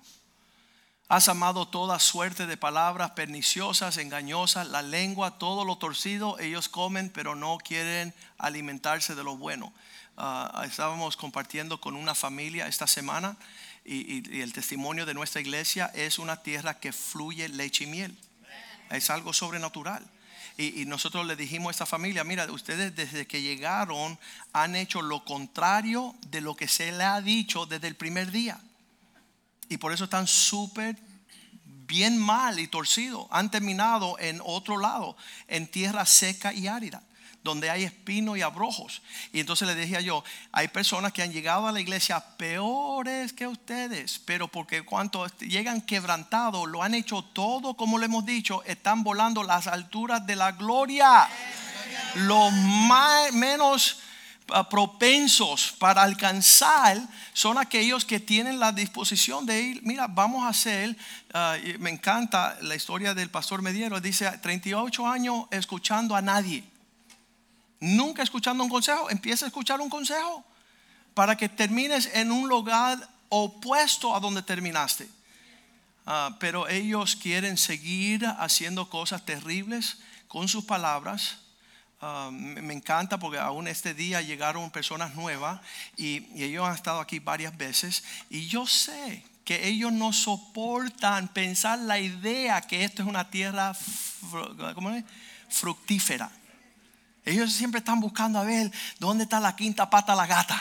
Has 1.11 1.27
amado 1.27 1.67
toda 1.67 1.99
suerte 1.99 2.47
de 2.47 2.55
palabras 2.55 3.11
perniciosas, 3.11 3.97
engañosas, 3.97 4.69
la 4.69 4.81
lengua, 4.81 5.37
todo 5.37 5.65
lo 5.65 5.77
torcido. 5.77 6.39
Ellos 6.39 6.69
comen, 6.69 7.09
pero 7.09 7.35
no 7.35 7.57
quieren 7.57 8.13
alimentarse 8.37 9.13
de 9.13 9.21
lo 9.21 9.35
bueno. 9.35 9.73
Ah, 10.15 10.63
estábamos 10.65 11.17
compartiendo 11.17 11.81
con 11.81 11.97
una 11.97 12.15
familia 12.15 12.67
esta 12.67 12.87
semana 12.87 13.35
y, 13.83 14.39
el 14.39 14.53
testimonio 14.53 15.05
de 15.05 15.13
nuestra 15.13 15.41
iglesia 15.41 15.91
es 15.93 16.17
una 16.17 16.37
tierra 16.43 16.79
que 16.79 16.93
fluye 16.93 17.49
leche 17.49 17.83
y 17.83 17.87
miel. 17.87 18.17
es 18.89 19.09
algo 19.09 19.33
sobrenatural. 19.33 20.09
Y, 20.55 20.81
y, 20.81 20.85
nosotros 20.85 21.27
le 21.27 21.35
dijimos 21.35 21.67
a 21.67 21.71
esta 21.71 21.85
familia, 21.85 22.23
mira, 22.23 22.49
ustedes 22.49 22.95
desde 22.95 23.27
que 23.27 23.41
llegaron 23.41 24.17
han 24.53 24.77
hecho 24.77 25.01
lo 25.01 25.25
contrario 25.25 26.15
de 26.27 26.39
lo 26.39 26.55
que 26.55 26.69
se 26.69 26.93
le 26.93 27.03
ha 27.03 27.19
dicho 27.19 27.65
desde 27.65 27.89
el 27.89 27.97
primer 27.97 28.31
día. 28.31 28.61
Y 29.71 29.77
por 29.77 29.93
eso 29.93 30.03
están 30.03 30.27
súper 30.27 30.97
bien 31.63 32.17
mal 32.17 32.59
y 32.59 32.67
torcidos. 32.67 33.25
Han 33.31 33.49
terminado 33.49 34.19
en 34.19 34.41
otro 34.43 34.77
lado, 34.77 35.15
en 35.47 35.65
tierra 35.65 36.05
seca 36.05 36.53
y 36.53 36.67
árida 36.67 37.01
donde 37.41 37.69
hay 37.69 37.85
espinos 37.85 38.37
y 38.37 38.41
abrojos. 38.41 39.01
Y 39.31 39.39
entonces 39.39 39.67
le 39.67 39.73
decía 39.73 40.01
yo, 40.01 40.25
hay 40.51 40.67
personas 40.67 41.13
que 41.13 41.23
han 41.23 41.31
llegado 41.31 41.67
a 41.67 41.71
la 41.71 41.79
iglesia 41.79 42.19
peores 42.37 43.31
que 43.31 43.47
ustedes, 43.47 44.19
pero 44.19 44.49
porque 44.49 44.83
cuando 44.83 45.25
llegan 45.39 45.81
quebrantados, 45.81 46.67
lo 46.67 46.83
han 46.83 46.93
hecho 46.93 47.23
todo 47.23 47.75
como 47.75 47.97
le 47.97 48.05
hemos 48.05 48.25
dicho, 48.25 48.61
están 48.65 49.03
volando 49.03 49.41
las 49.41 49.67
alturas 49.67 50.27
de 50.27 50.35
la 50.35 50.51
gloria. 50.51 51.27
Los 52.15 52.51
más, 52.51 53.31
menos 53.31 54.01
propensos 54.69 55.73
para 55.79 56.03
alcanzar 56.03 56.97
son 57.33 57.57
aquellos 57.57 58.05
que 58.05 58.19
tienen 58.19 58.59
la 58.59 58.71
disposición 58.71 59.45
de 59.45 59.61
ir, 59.61 59.81
mira, 59.83 60.07
vamos 60.07 60.43
a 60.45 60.49
hacer, 60.49 60.97
ah, 61.33 61.55
me 61.79 61.89
encanta 61.89 62.57
la 62.61 62.75
historia 62.75 63.13
del 63.13 63.29
pastor 63.29 63.61
Mediero, 63.61 63.99
dice 63.99 64.29
38 64.41 65.07
años 65.07 65.45
escuchando 65.51 66.15
a 66.15 66.21
nadie 66.21 66.63
nunca 67.81 68.23
escuchando 68.23 68.63
un 68.63 68.69
consejo, 68.69 69.09
empieza 69.09 69.45
a 69.45 69.47
escuchar 69.47 69.81
un 69.81 69.89
consejo 69.89 70.45
para 71.13 71.35
que 71.35 71.49
termines 71.49 72.09
en 72.13 72.31
un 72.31 72.47
lugar 72.47 73.09
opuesto 73.27 74.15
a 74.15 74.19
donde 74.21 74.41
terminaste. 74.41 75.09
Ah, 76.05 76.37
pero 76.39 76.67
ellos 76.69 77.15
quieren 77.15 77.57
seguir 77.57 78.25
haciendo 78.39 78.89
cosas 78.89 79.25
terribles 79.25 79.97
con 80.27 80.47
sus 80.47 80.63
palabras. 80.63 81.37
Ah, 82.03 82.29
me 82.31 82.73
encanta 82.73 83.19
porque 83.19 83.37
aún 83.37 83.67
este 83.67 83.93
día 83.93 84.21
llegaron 84.21 84.71
personas 84.71 85.13
nuevas 85.13 85.61
y, 85.95 86.25
y 86.33 86.43
ellos 86.43 86.67
han 86.67 86.73
estado 86.73 86.99
aquí 86.99 87.19
varias 87.19 87.55
veces 87.55 88.03
y 88.27 88.47
yo 88.47 88.65
sé 88.65 89.23
que 89.45 89.67
ellos 89.67 89.91
no 89.91 90.11
soportan 90.11 91.27
pensar 91.27 91.77
la 91.77 91.99
idea 91.99 92.61
que 92.61 92.83
esto 92.83 93.03
es 93.03 93.07
una 93.07 93.29
tierra 93.29 93.75
fructífera. 95.49 96.31
Ellos 97.23 97.53
siempre 97.53 97.79
están 97.79 97.99
buscando 97.99 98.39
a 98.39 98.43
ver 98.43 98.71
dónde 98.97 99.25
está 99.25 99.39
la 99.39 99.55
quinta 99.55 99.89
pata 99.89 100.15
la 100.15 100.25
gata. 100.25 100.59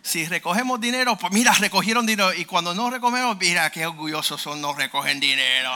Si 0.00 0.24
recogemos 0.26 0.80
dinero, 0.80 1.16
pues 1.16 1.32
mira, 1.32 1.52
recogieron 1.54 2.06
dinero. 2.06 2.32
Y 2.32 2.44
cuando 2.44 2.72
no 2.72 2.88
recogemos, 2.88 3.36
mira 3.36 3.68
qué 3.70 3.84
orgullosos 3.84 4.40
son, 4.40 4.60
no 4.60 4.72
recogen 4.74 5.18
dinero. 5.18 5.72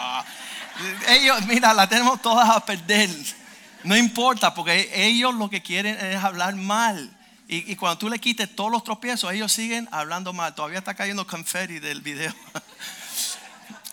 Ellos, 1.08 1.44
mira, 1.46 1.74
la 1.74 1.88
tenemos 1.88 2.22
todas 2.22 2.48
a 2.48 2.64
perder. 2.64 3.10
No 3.84 3.96
importa, 3.96 4.54
porque 4.54 4.90
ellos 4.94 5.34
lo 5.34 5.48
que 5.48 5.62
quieren 5.62 5.96
es 5.96 6.16
hablar 6.16 6.54
mal. 6.56 7.16
Y, 7.52 7.74
cuando 7.74 7.98
tú 7.98 8.08
le 8.08 8.20
quites 8.20 8.54
todos 8.54 8.70
los 8.70 8.84
tropiezos, 8.84 9.32
ellos 9.32 9.52
siguen 9.52 9.88
hablando 9.90 10.32
mal. 10.32 10.54
Todavía 10.54 10.78
está 10.78 10.94
cayendo 10.94 11.26
confetti 11.26 11.78
del 11.78 12.00
video. 12.00 12.32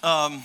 Um, 0.04 0.44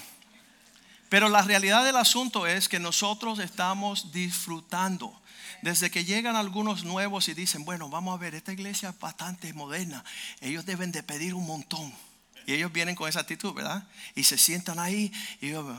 pero 1.10 1.28
la 1.28 1.42
realidad 1.42 1.84
del 1.84 1.96
asunto 1.96 2.46
es 2.46 2.70
que 2.70 2.78
nosotros 2.78 3.38
estamos 3.38 4.12
disfrutando 4.12 5.14
desde 5.60 5.90
que 5.90 6.06
llegan 6.06 6.36
algunos 6.36 6.84
nuevos 6.84 7.28
y 7.28 7.34
dicen, 7.34 7.66
bueno, 7.66 7.90
vamos 7.90 8.14
a 8.14 8.18
ver, 8.18 8.34
esta 8.34 8.54
iglesia 8.54 8.88
es 8.88 8.98
bastante 8.98 9.52
moderna, 9.52 10.02
ellos 10.40 10.64
deben 10.64 10.90
de 10.90 11.02
pedir 11.02 11.34
un 11.34 11.46
montón. 11.46 11.92
Y 12.46 12.54
ellos 12.54 12.72
vienen 12.72 12.94
con 12.94 13.10
esa 13.10 13.20
actitud, 13.20 13.52
¿verdad? 13.52 13.86
Y 14.14 14.24
se 14.24 14.38
sientan 14.38 14.78
ahí 14.78 15.12
y 15.42 15.50
yo, 15.50 15.76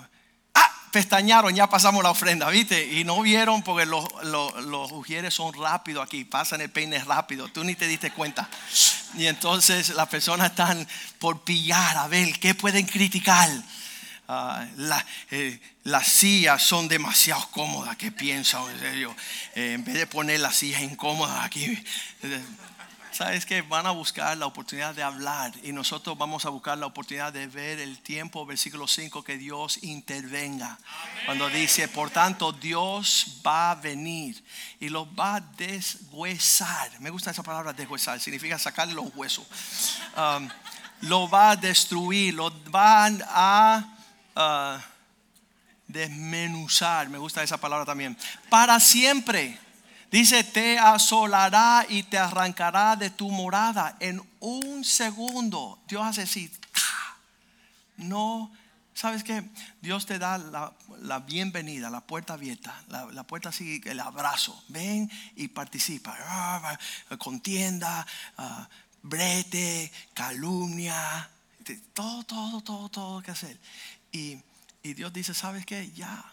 pestañaron, 0.94 1.56
ya 1.56 1.68
pasamos 1.68 2.04
la 2.04 2.12
ofrenda, 2.12 2.48
¿viste? 2.52 2.86
Y 2.94 3.04
no 3.04 3.20
vieron 3.24 3.64
porque 3.64 3.88
los, 3.88 4.06
los, 4.26 4.64
los 4.66 4.92
ujieres 4.92 5.34
son 5.34 5.52
rápidos 5.52 6.06
aquí, 6.06 6.24
pasan 6.24 6.62
el 6.62 6.70
peine 6.70 7.04
rápido, 7.04 7.48
tú 7.48 7.64
ni 7.64 7.74
te 7.74 7.88
diste 7.88 8.12
cuenta. 8.12 8.48
Y 9.18 9.26
entonces 9.26 9.90
las 9.90 10.08
personas 10.08 10.52
están 10.52 10.88
por 11.18 11.42
pillar, 11.42 11.98
a 11.98 12.08
ver, 12.08 12.40
¿qué 12.40 12.54
pueden 12.54 12.86
criticar? 12.86 13.50
Eh, 15.32 15.60
las 15.84 16.08
sillas 16.08 16.62
son 16.62 16.88
demasiado 16.88 17.48
cómodas. 17.50 17.98
¿Qué 17.98 18.12
piensan? 18.12 18.64
En, 18.80 19.08
eh, 19.56 19.74
en 19.74 19.84
vez 19.84 19.96
de 19.96 20.08
poner 20.08 20.40
las 20.40 20.56
sillas 20.56 20.82
incómodas 20.82 21.44
aquí, 21.44 21.66
eh, 22.24 22.42
sabes 23.14 23.46
que 23.46 23.62
van 23.62 23.86
a 23.86 23.92
buscar 23.92 24.36
la 24.38 24.48
oportunidad 24.48 24.96
de 24.96 25.04
hablar 25.04 25.54
y 25.64 25.72
nosotros 25.72 26.18
vamos 26.18 26.46
a 26.46 26.50
buscar 26.50 26.78
la 26.78 26.88
oportunidad 26.88 27.32
de 27.32 27.48
ver 27.48 27.80
el 27.80 28.00
tiempo, 28.00 28.46
versículo 28.46 28.88
5, 28.88 29.24
que 29.24 29.38
Dios 29.38 29.84
intervenga. 29.84 30.80
Cuando 31.26 31.48
dice, 31.50 31.88
por 31.88 32.10
tanto, 32.10 32.52
Dios 32.52 33.40
va 33.46 33.72
a 33.72 33.76
venir 33.76 34.44
y 34.80 34.90
los 34.90 35.08
va 35.08 35.36
a 35.36 35.40
deshuesar. 35.42 37.00
Me 37.00 37.12
gusta 37.12 37.32
esa 37.32 37.44
palabra 37.44 37.72
deshuesar, 37.72 38.20
significa 38.20 38.58
sacarle 38.58 38.96
los 38.96 39.16
huesos. 39.16 39.46
Um, 40.18 40.50
lo 41.02 41.30
va 41.30 41.52
a 41.52 41.56
destruir, 41.56 42.34
lo 42.34 42.52
van 42.72 43.24
a 43.28 43.96
uh, 44.36 44.82
desmenuzar, 45.88 47.10
me 47.10 47.20
gusta 47.20 47.44
esa 47.44 47.58
palabra 47.58 47.86
también, 47.86 48.18
para 48.50 48.80
siempre. 48.80 49.63
Dice, 50.14 50.44
te 50.44 50.78
asolará 50.78 51.88
y 51.90 52.04
te 52.04 52.20
arrancará 52.20 52.96
de 52.96 53.10
tu 53.10 53.32
morada 53.32 53.98
en 54.00 54.22
un 54.42 54.86
segundo. 54.86 55.82
Dios 55.88 56.06
hace 56.06 56.22
así. 56.22 56.52
No, 57.98 58.52
¿sabes 58.94 59.24
qué? 59.24 59.44
Dios 59.82 60.06
te 60.06 60.20
da 60.20 60.38
la, 60.38 61.20
bienvenida, 61.22 61.90
la 61.90 62.02
puerta 62.02 62.34
abierta, 62.34 62.80
la, 62.90 63.24
puerta 63.24 63.50
así, 63.50 63.82
el 63.86 64.00
abrazo. 64.00 64.64
Ven 64.68 65.10
y 65.36 65.48
participa. 65.48 66.16
Ah, 66.20 66.78
contienda, 67.18 68.06
uh, 68.38 68.66
brete, 69.02 69.92
calumnia, 70.14 71.28
todo, 71.94 72.22
todo, 72.24 72.62
todo, 72.62 72.90
todo 72.90 73.22
que 73.24 73.32
hacer. 73.32 73.60
Y, 74.12 74.38
Dios 74.84 75.12
dice, 75.12 75.34
¿sabes 75.34 75.66
qué? 75.66 75.92
Ya, 75.94 76.24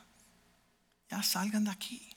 ya 1.09 1.23
salgan 1.23 1.65
de 1.65 1.71
aquí. 1.71 2.10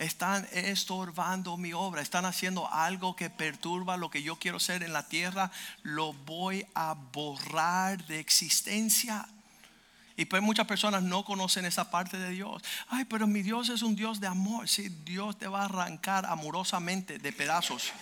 Están 0.00 0.48
estorbando 0.52 1.58
mi 1.58 1.74
obra, 1.74 2.00
están 2.00 2.24
haciendo 2.24 2.72
algo 2.72 3.14
que 3.14 3.28
perturba 3.28 3.98
lo 3.98 4.08
que 4.08 4.22
yo 4.22 4.36
quiero 4.36 4.58
ser 4.58 4.82
en 4.82 4.94
la 4.94 5.06
tierra, 5.06 5.52
lo 5.82 6.14
voy 6.14 6.66
a 6.74 6.94
borrar 6.94 8.06
de 8.06 8.18
existencia. 8.18 9.28
Y 10.16 10.24
pues 10.24 10.40
muchas 10.40 10.66
personas 10.66 11.02
no 11.02 11.22
conocen 11.22 11.66
esa 11.66 11.90
parte 11.90 12.16
de 12.16 12.30
Dios. 12.30 12.62
Ay, 12.88 13.04
pero 13.04 13.26
mi 13.26 13.42
Dios 13.42 13.68
es 13.68 13.82
un 13.82 13.94
Dios 13.94 14.20
de 14.20 14.26
amor. 14.26 14.70
Sí, 14.70 14.88
Dios 15.04 15.38
te 15.38 15.48
va 15.48 15.60
a 15.60 15.64
arrancar 15.66 16.24
amorosamente 16.24 17.18
de 17.18 17.32
pedazos. 17.34 17.92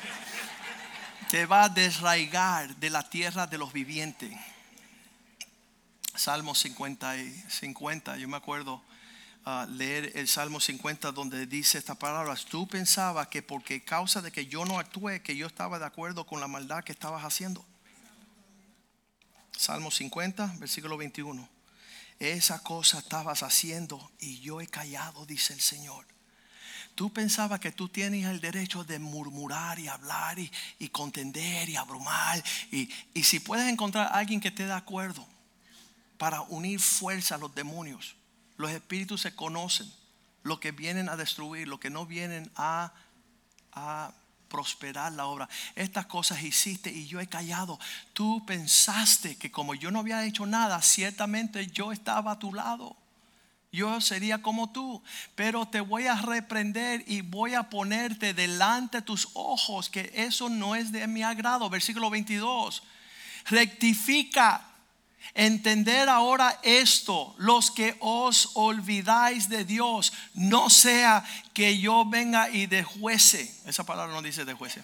Te 1.30 1.46
va 1.46 1.64
a 1.64 1.68
desraigar 1.68 2.76
de 2.76 2.90
la 2.90 3.10
tierra 3.10 3.48
de 3.48 3.58
los 3.58 3.72
vivientes. 3.72 4.32
Salmo 6.14 6.54
50, 6.54 7.16
y 7.16 7.44
50 7.48 8.18
yo 8.18 8.28
me 8.28 8.36
acuerdo 8.36 8.84
leer 9.70 10.12
el 10.14 10.28
Salmo 10.28 10.60
50 10.60 11.12
donde 11.12 11.46
dice 11.46 11.78
estas 11.78 11.96
palabras, 11.96 12.44
tú 12.44 12.66
pensabas 12.66 13.28
que 13.28 13.42
porque 13.42 13.82
causa 13.82 14.22
de 14.22 14.32
que 14.32 14.46
yo 14.46 14.64
no 14.64 14.78
actué, 14.78 15.22
que 15.22 15.36
yo 15.36 15.46
estaba 15.46 15.78
de 15.78 15.86
acuerdo 15.86 16.26
con 16.26 16.40
la 16.40 16.48
maldad 16.48 16.84
que 16.84 16.92
estabas 16.92 17.24
haciendo. 17.24 17.64
Salmo 19.56 19.90
50, 19.90 20.56
versículo 20.58 20.96
21. 20.96 21.48
Esa 22.18 22.62
cosa 22.62 22.98
estabas 22.98 23.42
haciendo 23.42 24.10
y 24.18 24.40
yo 24.40 24.60
he 24.60 24.66
callado, 24.66 25.26
dice 25.26 25.52
el 25.52 25.60
Señor. 25.60 26.06
Tú 26.94 27.12
pensabas 27.12 27.60
que 27.60 27.70
tú 27.70 27.88
tienes 27.88 28.26
el 28.26 28.40
derecho 28.40 28.82
de 28.82 28.98
murmurar 28.98 29.78
y 29.78 29.86
hablar 29.86 30.38
y, 30.38 30.88
contender 30.88 31.68
y 31.68 31.76
abrumar. 31.76 32.42
Y, 32.72 32.90
y 33.14 33.22
si 33.22 33.38
puedes 33.38 33.68
encontrar 33.68 34.08
a 34.08 34.18
alguien 34.18 34.40
que 34.40 34.48
esté 34.48 34.66
de 34.66 34.72
acuerdo, 34.72 35.26
para 36.18 36.42
unir 36.42 36.80
fuerza 36.80 37.36
a 37.36 37.38
los 37.38 37.54
demonios. 37.54 38.17
Los 38.58 38.72
espíritus 38.72 39.22
se 39.22 39.34
conocen, 39.34 39.90
lo 40.42 40.60
que 40.60 40.72
vienen 40.72 41.08
a 41.08 41.16
destruir, 41.16 41.68
lo 41.68 41.80
que 41.80 41.90
no 41.90 42.04
vienen 42.04 42.50
a, 42.56 42.92
prosperar 44.48 45.12
la 45.12 45.26
obra. 45.26 45.48
Estas 45.76 46.06
cosas 46.06 46.42
hiciste 46.42 46.90
y 46.90 47.06
yo 47.06 47.20
he 47.20 47.28
callado. 47.28 47.78
Tú 48.14 48.44
pensaste 48.46 49.36
que 49.36 49.52
como 49.52 49.74
yo 49.74 49.90
no 49.90 50.00
había 50.00 50.24
hecho 50.24 50.46
nada, 50.46 50.80
ciertamente 50.82 51.68
yo 51.68 51.92
estaba 51.92 52.32
a 52.32 52.38
tu 52.38 52.52
lado. 52.52 52.96
Yo 53.70 54.00
sería 54.00 54.40
como 54.40 54.72
tú, 54.72 55.02
pero 55.34 55.66
te 55.66 55.80
voy 55.80 56.06
a 56.06 56.16
reprender 56.16 57.04
y 57.06 57.20
voy 57.20 57.54
a 57.54 57.68
ponerte 57.68 58.32
delante 58.32 58.98
de 58.98 59.02
tus 59.02 59.28
ojos 59.34 59.90
que 59.90 60.10
eso 60.14 60.48
no 60.48 60.74
es 60.74 60.90
de 60.90 61.06
mi 61.06 61.22
agrado. 61.22 61.68
Versículo 61.68 62.08
22. 62.08 62.82
Rectifica 63.50 64.67
Entender 65.34 66.08
ahora 66.08 66.58
esto, 66.62 67.34
los 67.38 67.70
que 67.70 67.96
os 68.00 68.50
olvidáis 68.54 69.48
de 69.48 69.64
Dios, 69.64 70.12
no 70.34 70.70
sea 70.70 71.24
que 71.52 71.78
yo 71.78 72.04
venga 72.04 72.48
y 72.50 72.66
desjuece. 72.66 73.52
Esa 73.66 73.84
palabra 73.84 74.14
no 74.14 74.22
dice 74.22 74.44
desjuece, 74.44 74.82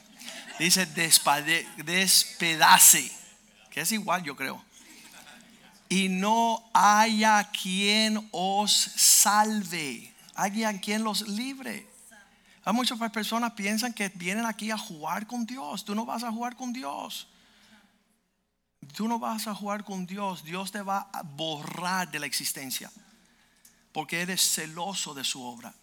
dice 0.59 0.87
despedace, 0.87 3.11
que 3.71 3.81
es 3.81 3.93
igual 3.93 4.23
yo 4.23 4.37
creo. 4.37 4.63
y 5.89 6.09
no 6.09 6.65
haya 6.73 7.51
quien 7.51 8.29
os 8.33 8.73
salve. 8.73 10.13
Haya 10.35 10.81
quien 10.81 11.05
los 11.05 11.29
libre. 11.29 11.87
Hay 12.65 12.73
muchas 12.73 12.99
personas 13.11 13.53
piensan 13.53 13.93
que 13.93 14.09
vienen 14.09 14.47
aquí 14.47 14.71
a 14.71 14.79
jugar 14.79 15.27
con 15.27 15.47
Dios. 15.47 15.85
Tú 15.85 15.95
no 15.95 16.07
vas 16.07 16.25
a 16.25 16.33
jugar 16.33 16.57
con 16.57 16.73
Dios. 16.73 17.29
Tú 18.95 19.09
no 19.09 19.19
vas 19.19 19.47
a 19.47 19.55
jugar 19.55 19.85
con 19.85 20.07
Dios. 20.07 20.45
Dios 20.45 20.71
te 20.71 20.83
va 20.83 21.09
a 21.13 21.23
borrar 21.23 22.11
de 22.11 22.21
la 22.21 22.27
existencia. 22.27 22.91
Porque 23.93 24.21
eres 24.21 24.41
celoso 24.41 25.15
de 25.15 25.25
su 25.25 25.43
obra. 25.43 25.75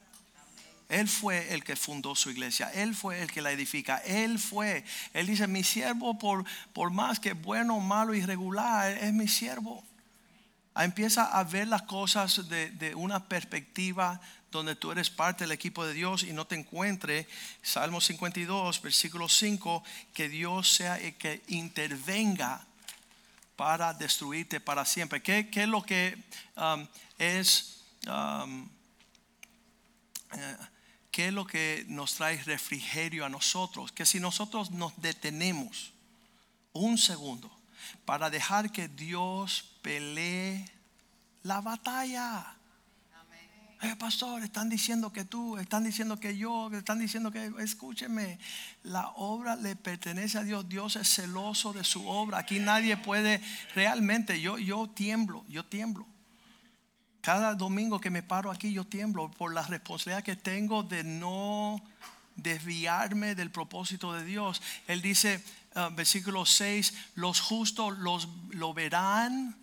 Él 0.88 1.08
fue 1.08 1.54
el 1.54 1.64
que 1.64 1.76
fundó 1.76 2.16
su 2.16 2.30
iglesia. 2.30 2.70
Él 2.74 2.96
fue 2.96 3.22
el 3.22 3.32
que 3.32 3.42
la 3.42 3.52
edifica. 3.52 3.98
Él 4.00 4.40
fue. 4.40 4.84
Él 5.14 5.28
dice, 5.28 5.48
mi 5.48 5.64
siervo 5.64 6.18
por, 6.18 6.46
por 6.74 6.92
más 6.92 7.20
que 7.20 7.34
bueno, 7.34 7.80
malo, 7.80 8.14
irregular, 8.14 8.92
es 8.92 9.14
mi 9.14 9.28
siervo. 9.28 9.84
Empieza 10.76 11.24
a 11.24 11.44
ver 11.44 11.68
las 11.68 11.84
cosas 11.84 12.48
de, 12.50 12.72
de 12.72 12.96
una 12.96 13.28
perspectiva 13.28 14.20
donde 14.52 14.76
tú 14.76 14.92
eres 14.92 15.10
parte 15.10 15.46
del 15.46 15.52
equipo 15.52 15.86
de 15.86 15.94
Dios 15.94 16.24
y 16.24 16.34
no 16.34 16.46
te 16.46 16.56
encuentre, 16.56 17.28
Salmo 17.62 18.02
52, 18.02 18.82
versículo 18.82 19.30
5, 19.30 19.84
que 20.14 20.28
Dios 20.28 20.74
sea 20.74 20.98
el 20.98 21.16
que 21.16 21.42
intervenga 21.48 22.68
para 23.62 23.94
destruirte 23.94 24.60
para 24.60 24.84
siempre. 24.84 25.22
¿Qué, 25.22 25.48
qué 25.52 25.68
lo 25.68 25.84
que 25.84 26.18
um, 26.58 26.88
es... 27.20 27.84
Um, 28.08 28.68
eh, 30.34 30.58
¿Qué 31.12 31.28
es 31.28 31.34
lo 31.34 31.46
que 31.46 31.86
nos 31.88 32.16
trae 32.16 32.42
refrigerio 32.42 33.24
a 33.24 33.30
nosotros? 33.30 33.92
Que 33.92 34.04
si 34.04 34.20
nosotros 34.20 34.72
nos 34.72 35.00
detenemos 35.00 35.94
un 36.74 36.98
segundo 36.98 37.52
para 38.04 38.32
dejar 38.32 38.72
que 38.72 38.88
Dios 38.88 39.76
pelee 39.84 40.66
la 41.44 41.62
batalla. 41.62 42.56
Eh, 43.84 43.96
pastor, 43.96 44.44
están 44.44 44.70
diciendo 44.70 45.12
que 45.12 45.26
tú, 45.26 45.58
están 45.58 45.84
diciendo 45.84 46.20
que 46.20 46.38
yo, 46.38 46.70
están 46.72 47.00
diciendo 47.00 47.32
que, 47.32 47.52
escúcheme, 47.60 48.38
la 48.84 49.10
obra 49.16 49.56
le 49.56 49.76
pertenece 49.76 50.38
a 50.38 50.44
Dios. 50.44 50.70
Dios 50.70 50.96
es 50.98 51.08
celoso 51.08 51.74
de 51.74 51.84
su 51.84 52.08
obra. 52.08 52.38
Aquí 52.38 52.60
nadie 52.60 52.96
puede, 52.96 53.42
realmente, 53.74 54.40
yo, 54.40 54.60
yo 54.60 54.88
tiemblo, 54.88 55.44
yo 55.50 55.66
tiemblo. 55.66 56.06
Cada 57.22 57.56
domingo 57.56 58.00
que 58.00 58.12
me 58.12 58.22
paro 58.22 58.52
aquí 58.52 58.72
yo 58.72 58.86
tiemblo 58.86 59.32
por 59.32 59.52
la 59.52 59.64
responsabilidad 59.64 60.24
que 60.24 60.36
tengo 60.36 60.84
de 60.84 61.04
no 61.04 61.82
desviarme 62.36 63.34
del 63.34 63.50
propósito 63.50 64.14
de 64.14 64.24
Dios. 64.26 64.62
Él 64.88 65.02
dice, 65.02 65.44
uh, 65.76 65.94
versículo 65.96 66.46
6, 66.46 66.94
los 67.16 67.40
justos 67.40 67.98
los, 67.98 68.28
lo 68.52 68.76
verán, 68.76 69.56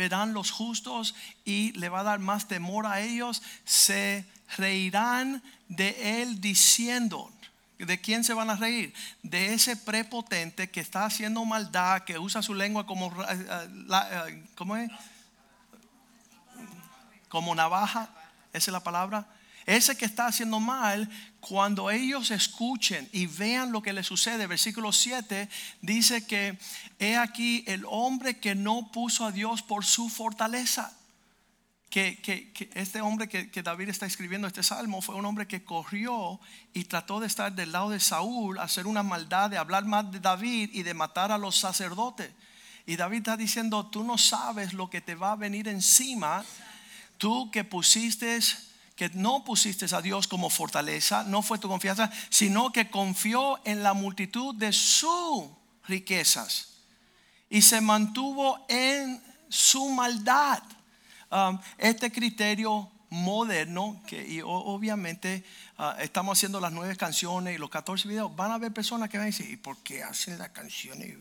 verán 0.00 0.32
los 0.32 0.50
justos 0.50 1.14
y 1.44 1.72
le 1.72 1.90
va 1.90 2.00
a 2.00 2.04
dar 2.04 2.20
más 2.20 2.48
temor 2.48 2.86
a 2.86 3.02
ellos, 3.02 3.42
se 3.66 4.24
reirán 4.56 5.42
de 5.68 6.22
él 6.22 6.40
diciendo, 6.40 7.30
¿De 7.78 7.98
quién 7.98 8.24
se 8.24 8.34
van 8.34 8.50
a 8.50 8.56
reír? 8.56 8.92
De 9.22 9.54
ese 9.54 9.74
prepotente 9.74 10.70
que 10.70 10.80
está 10.80 11.06
haciendo 11.06 11.42
maldad, 11.46 12.02
que 12.02 12.18
usa 12.18 12.42
su 12.42 12.52
lengua 12.52 12.84
como, 12.84 13.06
uh, 13.06 13.10
uh, 13.10 14.46
¿cómo 14.54 14.76
es? 14.76 14.90
como 17.30 17.54
navaja, 17.54 18.10
esa 18.52 18.70
es 18.70 18.72
la 18.72 18.82
palabra. 18.82 19.26
Ese 19.64 19.96
que 19.96 20.04
está 20.04 20.26
haciendo 20.26 20.60
mal, 20.60 21.08
cuando 21.40 21.90
ellos 21.90 22.30
escuchen 22.30 23.08
y 23.12 23.26
vean 23.26 23.72
lo 23.72 23.82
que 23.82 23.92
le 23.92 24.02
sucede, 24.02 24.46
versículo 24.46 24.92
7 24.92 25.48
dice 25.80 26.26
que 26.26 26.58
he 26.98 27.16
aquí 27.16 27.64
el 27.66 27.84
hombre 27.88 28.38
que 28.38 28.54
no 28.54 28.90
puso 28.92 29.24
a 29.24 29.32
Dios 29.32 29.62
por 29.62 29.84
su 29.84 30.08
fortaleza. 30.08 30.96
Que, 31.88 32.52
este 32.74 33.00
hombre 33.00 33.28
que, 33.28 33.62
David 33.62 33.88
está 33.88 34.06
escribiendo 34.06 34.46
este 34.46 34.62
salmo 34.62 35.02
fue 35.02 35.16
un 35.16 35.24
hombre 35.24 35.48
que 35.48 35.64
corrió 35.64 36.38
y 36.72 36.84
trató 36.84 37.18
de 37.18 37.26
estar 37.26 37.52
del 37.52 37.72
lado 37.72 37.90
de 37.90 37.98
Saúl, 37.98 38.60
hacer 38.60 38.86
una 38.86 39.02
maldad, 39.02 39.50
de 39.50 39.58
hablar 39.58 39.84
más 39.86 40.12
de 40.12 40.20
David 40.20 40.70
y 40.72 40.84
de 40.84 40.94
matar 40.94 41.32
a 41.32 41.38
los 41.38 41.56
sacerdotes. 41.56 42.30
Y 42.86 42.94
David 42.94 43.18
está 43.18 43.36
diciendo, 43.36 43.86
tú 43.86 44.04
no 44.04 44.18
sabes 44.18 44.72
lo 44.72 44.88
que 44.88 45.00
te 45.00 45.16
va 45.16 45.32
a 45.32 45.36
venir 45.36 45.66
encima 45.66 46.44
Tú 47.20 47.50
que 47.50 47.64
pusiste, 47.64 48.38
que 49.00 49.08
no 49.14 49.44
pusiste 49.44 49.86
a 49.96 50.02
Dios 50.02 50.28
como 50.28 50.50
fortaleza, 50.50 51.24
no 51.24 51.40
fue 51.40 51.58
tu 51.58 51.68
confianza, 51.68 52.12
sino 52.28 52.70
que 52.70 52.90
confió 52.90 53.58
en 53.64 53.82
la 53.82 53.94
multitud 53.94 54.54
de 54.54 54.74
sus 54.74 55.44
riquezas 55.88 56.68
y 57.48 57.62
se 57.62 57.80
mantuvo 57.80 58.62
en 58.68 59.18
su 59.48 59.88
maldad. 59.88 60.62
Um, 61.30 61.58
este 61.78 62.12
criterio 62.12 62.90
moderno, 63.08 64.02
que 64.06 64.22
y 64.22 64.42
obviamente 64.42 65.44
uh, 65.78 65.98
estamos 66.00 66.36
haciendo 66.36 66.60
las 66.60 66.70
nueve 66.70 66.94
canciones 66.94 67.54
y 67.54 67.58
los 67.58 67.70
14 67.70 68.06
videos, 68.06 68.36
van 68.36 68.50
a 68.50 68.56
haber 68.56 68.70
personas 68.70 69.08
que 69.08 69.16
van 69.16 69.28
a 69.28 69.30
decir, 69.30 69.48
¿y 69.48 69.56
por 69.56 69.78
qué 69.78 70.02
hacen 70.02 70.36
las 70.36 70.50
canciones? 70.50 71.16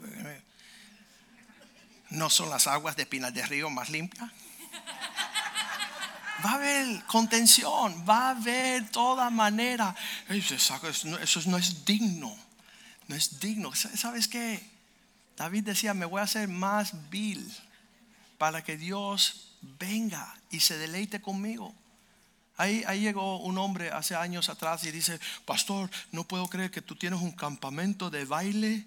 ¿No 2.10 2.30
son 2.30 2.50
las 2.50 2.68
aguas 2.68 2.98
de 2.98 3.06
Pinar 3.06 3.32
de 3.32 3.46
Río 3.46 3.70
más 3.70 3.90
limpias? 3.90 4.30
Va 6.44 6.52
a 6.52 6.56
haber 6.56 7.04
contención, 7.06 8.04
va 8.08 8.28
a 8.28 8.30
haber 8.32 8.90
toda 8.90 9.30
manera. 9.30 9.96
Eso 10.30 11.42
no 11.46 11.58
es 11.58 11.86
digno, 11.86 12.36
no 13.08 13.16
es 13.16 13.40
digno. 13.40 13.74
¿Sabes 13.76 14.28
qué? 14.28 14.64
David 15.38 15.64
decía, 15.64 15.94
me 15.94 16.06
voy 16.06 16.20
a 16.20 16.24
hacer 16.24 16.48
más 16.48 17.10
vil 17.10 17.50
para 18.38 18.64
que 18.64 18.78
Dios 18.78 19.56
venga 19.80 20.36
y 20.50 20.60
se 20.60 20.78
deleite 20.78 21.22
conmigo. 21.22 21.74
Ahí, 22.58 22.84
ahí, 22.88 23.00
llegó 23.00 23.40
un 23.40 23.58
hombre 23.58 23.90
hace 23.90 24.16
años 24.16 24.50
atrás 24.50 24.84
y 24.84 24.92
dice, 24.92 25.18
pastor, 25.46 25.90
no 26.12 26.26
puedo 26.26 26.48
creer 26.48 26.72
que 26.72 26.82
tú 26.82 26.96
tienes 26.96 27.22
un 27.22 27.32
campamento 27.32 28.10
de 28.10 28.26
baile 28.26 28.86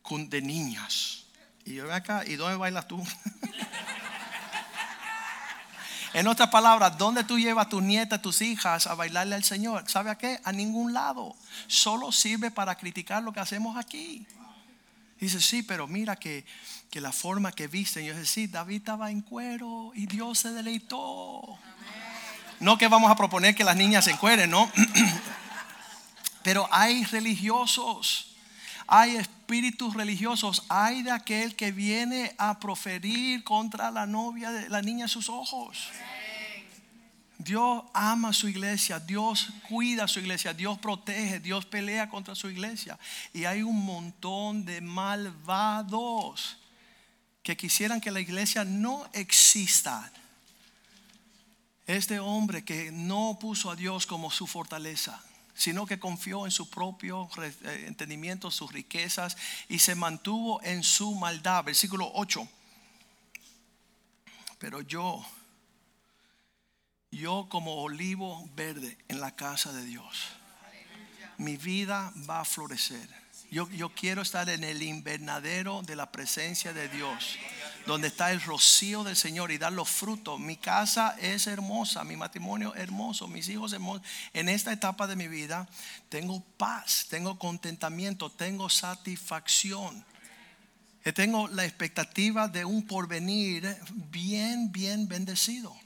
con, 0.00 0.30
de 0.30 0.40
niñas. 0.40 1.24
Y 1.66 1.74
yo 1.74 1.92
acá, 1.92 2.24
¿y 2.26 2.36
dónde 2.36 2.56
bailas 2.56 2.88
tú? 2.88 3.02
En 6.14 6.28
otras 6.28 6.48
palabras, 6.48 6.96
¿dónde 6.96 7.24
tú 7.24 7.40
llevas 7.40 7.66
a 7.66 7.68
tus 7.68 7.82
nietas, 7.82 8.22
tus 8.22 8.40
hijas 8.40 8.86
a 8.86 8.94
bailarle 8.94 9.34
al 9.34 9.42
Señor? 9.42 9.82
¿Sabe 9.88 10.10
a 10.10 10.14
qué? 10.14 10.40
A 10.44 10.52
ningún 10.52 10.92
lado. 10.92 11.34
Solo 11.66 12.12
sirve 12.12 12.52
para 12.52 12.76
criticar 12.76 13.24
lo 13.24 13.32
que 13.32 13.40
hacemos 13.40 13.76
aquí. 13.76 14.24
Dice, 15.18 15.40
sí, 15.40 15.64
pero 15.64 15.88
mira 15.88 16.14
que, 16.14 16.46
que 16.88 17.00
la 17.00 17.10
forma 17.10 17.50
que 17.50 17.66
visten. 17.66 18.04
Yo 18.04 18.14
dice, 18.14 18.26
sí, 18.26 18.46
David 18.46 18.76
estaba 18.76 19.10
en 19.10 19.22
cuero 19.22 19.90
y 19.92 20.06
Dios 20.06 20.38
se 20.38 20.52
deleitó. 20.52 21.42
No 22.60 22.78
que 22.78 22.86
vamos 22.86 23.10
a 23.10 23.16
proponer 23.16 23.56
que 23.56 23.64
las 23.64 23.74
niñas 23.74 24.04
se 24.04 24.12
encueren, 24.12 24.50
¿no? 24.50 24.70
pero 26.44 26.68
hay 26.70 27.04
religiosos 27.06 28.33
hay 28.86 29.16
espíritus 29.16 29.94
religiosos, 29.94 30.64
hay 30.68 31.02
de 31.02 31.10
aquel 31.10 31.54
que 31.56 31.72
viene 31.72 32.34
a 32.38 32.58
proferir 32.58 33.44
contra 33.44 33.90
la 33.90 34.06
novia 34.06 34.50
de 34.50 34.68
la 34.68 34.82
niña 34.82 35.08
sus 35.08 35.28
ojos. 35.28 35.90
Dios 37.38 37.84
ama 37.92 38.32
su 38.32 38.48
iglesia, 38.48 39.00
Dios 39.00 39.48
cuida 39.68 40.06
su 40.06 40.20
iglesia, 40.20 40.54
Dios 40.54 40.78
protege, 40.78 41.40
Dios 41.40 41.66
pelea 41.66 42.08
contra 42.08 42.34
su 42.34 42.48
iglesia. 42.48 42.98
Y 43.32 43.44
hay 43.44 43.62
un 43.62 43.84
montón 43.84 44.64
de 44.64 44.80
malvados 44.80 46.58
que 47.42 47.56
quisieran 47.56 48.00
que 48.00 48.10
la 48.10 48.20
iglesia 48.20 48.64
no 48.64 49.06
exista. 49.12 50.10
Este 51.86 52.18
hombre 52.18 52.64
que 52.64 52.90
no 52.92 53.36
puso 53.40 53.70
a 53.70 53.76
Dios 53.76 54.06
como 54.06 54.30
su 54.30 54.46
fortaleza 54.46 55.22
sino 55.54 55.86
que 55.86 55.98
confió 55.98 56.44
en 56.44 56.50
su 56.50 56.68
propio 56.68 57.28
eh, 57.38 57.84
entendimiento, 57.86 58.50
sus 58.50 58.72
riquezas 58.72 59.36
y 59.68 59.78
se 59.78 59.94
mantuvo 59.94 60.62
en 60.62 60.82
su 60.82 61.14
maldad. 61.14 61.64
Versículo 61.64 62.10
8. 62.14 62.48
Pero 64.58 64.80
yo, 64.80 65.24
yo 67.10 67.46
como 67.48 67.82
olivo 67.82 68.48
verde 68.54 68.98
en 69.08 69.20
la 69.20 69.34
casa 69.36 69.72
de 69.72 69.84
Dios, 69.84 70.28
mi 71.38 71.56
vida 71.56 72.12
va 72.28 72.40
a 72.40 72.44
florecer 72.44 73.24
yo, 73.54 73.88
quiero 73.94 74.22
estar 74.22 74.48
en 74.48 74.64
el 74.64 74.82
invernadero 74.82 75.82
de 75.82 75.94
la 75.94 76.10
presencia 76.10 76.72
de 76.72 76.88
Dios, 76.88 77.38
donde 77.86 78.08
está 78.08 78.32
el 78.32 78.40
rocío 78.40 79.04
del 79.04 79.16
Señor 79.16 79.52
y 79.52 79.58
dar 79.58 79.72
los 79.72 79.88
frutos. 79.88 80.40
Mi 80.40 80.56
casa 80.56 81.16
es 81.20 81.46
hermosa, 81.46 82.04
mi 82.04 82.16
matrimonio 82.16 82.74
hermoso, 82.74 83.28
mis 83.28 83.48
hijos 83.48 83.72
hermosos. 83.72 84.06
En 84.32 84.48
esta 84.48 84.72
etapa 84.72 85.06
de 85.06 85.16
mi 85.16 85.28
vida 85.28 85.68
tengo 86.08 86.40
paz, 86.56 87.06
tengo 87.10 87.38
contentamiento, 87.38 88.30
tengo 88.30 88.68
satisfacción. 88.68 90.04
Tengo 91.14 91.48
la 91.48 91.66
expectativa 91.66 92.48
de 92.48 92.64
un 92.64 92.86
porvenir 92.86 93.76
bien, 93.92 94.72
bien 94.72 95.06
bendecido. 95.06 95.76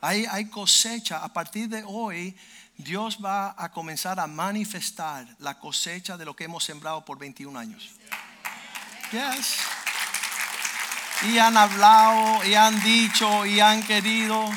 Hay, 0.00 0.26
hay 0.28 0.46
cosecha. 0.46 1.22
A 1.22 1.32
partir 1.32 1.68
de 1.68 1.84
hoy 1.86 2.36
Dios 2.76 3.18
va 3.24 3.54
a 3.56 3.70
comenzar 3.70 4.18
a 4.18 4.26
manifestar 4.26 5.26
la 5.38 5.58
cosecha 5.58 6.16
de 6.16 6.24
lo 6.24 6.34
que 6.34 6.44
hemos 6.44 6.64
sembrado 6.64 7.04
por 7.04 7.18
21 7.18 7.56
años. 7.56 7.90
Yes. 9.12 9.79
Y 11.22 11.38
han 11.38 11.56
hablado 11.56 12.44
y 12.44 12.54
han 12.54 12.82
dicho 12.82 13.44
y 13.46 13.60
han 13.60 13.82
querido. 13.82 14.50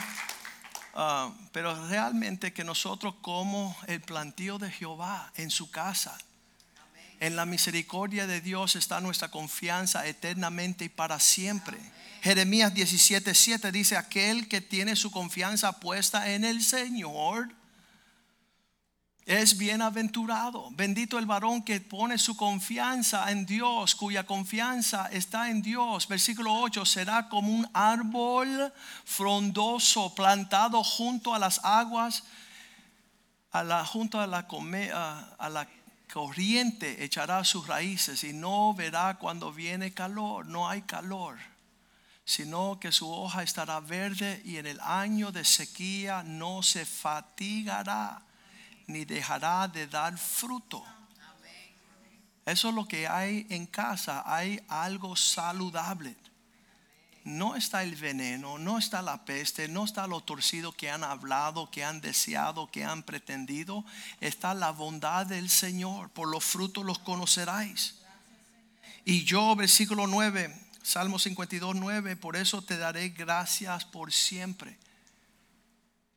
Ah, 0.95 1.31
pero 1.51 1.87
realmente 1.87 2.53
que 2.53 2.63
nosotros 2.63 3.15
como 3.21 3.75
el 3.87 4.01
plantío 4.01 4.57
de 4.57 4.71
Jehová 4.71 5.31
en 5.35 5.49
su 5.49 5.71
casa. 5.71 6.17
En 7.19 7.35
la 7.35 7.45
misericordia 7.45 8.27
de 8.27 8.41
Dios 8.41 8.75
está 8.75 8.99
nuestra 8.99 9.29
confianza 9.29 10.05
eternamente 10.07 10.85
y 10.85 10.89
para 10.89 11.19
siempre. 11.19 11.77
Jeremías 12.21 12.73
17:7 12.73 13.71
dice, 13.71 13.97
aquel 13.97 14.47
que 14.47 14.61
tiene 14.61 14.95
su 14.95 15.11
confianza 15.11 15.79
puesta 15.79 16.31
en 16.31 16.43
el 16.43 16.63
Señor 16.63 17.49
es 19.25 19.57
bienaventurado. 19.57 20.69
Bendito 20.71 21.17
el 21.17 21.25
varón 21.25 21.63
que 21.63 21.79
pone 21.79 22.17
su 22.17 22.35
confianza 22.35 23.31
en 23.31 23.45
Dios, 23.45 23.95
cuya 23.95 24.25
confianza 24.25 25.07
está 25.11 25.49
en 25.49 25.61
Dios. 25.61 26.07
Versículo 26.07 26.53
8, 26.53 26.85
será 26.85 27.29
como 27.29 27.51
un 27.51 27.67
árbol 27.73 28.73
frondoso 29.05 30.13
plantado 30.13 30.83
junto 30.83 31.33
a 31.33 31.39
las 31.39 31.63
aguas, 31.63 32.23
a 33.51 33.63
la, 33.63 33.85
junto 33.85 34.19
a 34.19 34.27
la, 34.27 34.47
a 35.37 35.49
la 35.49 35.67
corriente 36.11 37.03
echará 37.03 37.43
sus 37.43 37.67
raíces 37.67 38.23
y 38.23 38.33
no 38.33 38.73
verá 38.73 39.17
cuando 39.19 39.51
viene 39.51 39.93
calor, 39.93 40.45
no 40.45 40.67
hay 40.69 40.81
calor 40.83 41.37
sino 42.25 42.79
que 42.79 42.93
su 42.93 43.11
hoja 43.11 43.43
estará 43.43 43.81
verde 43.81 44.41
y 44.45 44.55
en 44.55 44.65
el 44.65 44.79
año 44.79 45.33
de 45.33 45.43
sequía 45.43 46.23
no 46.23 46.63
se 46.63 46.85
fatigará 46.85 48.21
ni 48.87 49.05
dejará 49.05 49.67
de 49.67 49.87
dar 49.87 50.17
fruto. 50.17 50.83
Eso 52.45 52.69
es 52.69 52.75
lo 52.75 52.87
que 52.87 53.07
hay 53.07 53.47
en 53.49 53.65
casa, 53.65 54.23
hay 54.25 54.61
algo 54.67 55.15
saludable. 55.15 56.15
No 57.23 57.55
está 57.55 57.83
el 57.83 57.95
veneno, 57.95 58.57
no 58.57 58.77
está 58.77 59.01
la 59.01 59.23
peste, 59.23 59.69
no 59.69 59.85
está 59.85 60.07
lo 60.07 60.19
torcido 60.19 60.73
que 60.73 60.91
han 60.91 61.05
hablado, 61.05 61.71
que 61.71 61.85
han 61.85 62.01
deseado, 62.01 62.69
que 62.69 62.83
han 62.83 63.03
pretendido. 63.03 63.85
Está 64.19 64.53
la 64.53 64.71
bondad 64.71 65.25
del 65.25 65.49
Señor. 65.49 66.09
Por 66.09 66.27
los 66.27 66.43
frutos 66.43 66.83
los 66.83 66.99
conoceráis. 66.99 67.95
Y 69.05 69.23
yo, 69.23 69.55
versículo 69.55 70.05
9, 70.05 70.53
Salmo 70.81 71.17
52, 71.17 71.75
9, 71.77 72.17
por 72.17 72.35
eso 72.35 72.61
te 72.61 72.77
daré 72.77 73.09
gracias 73.09 73.85
por 73.85 74.11
siempre 74.11 74.77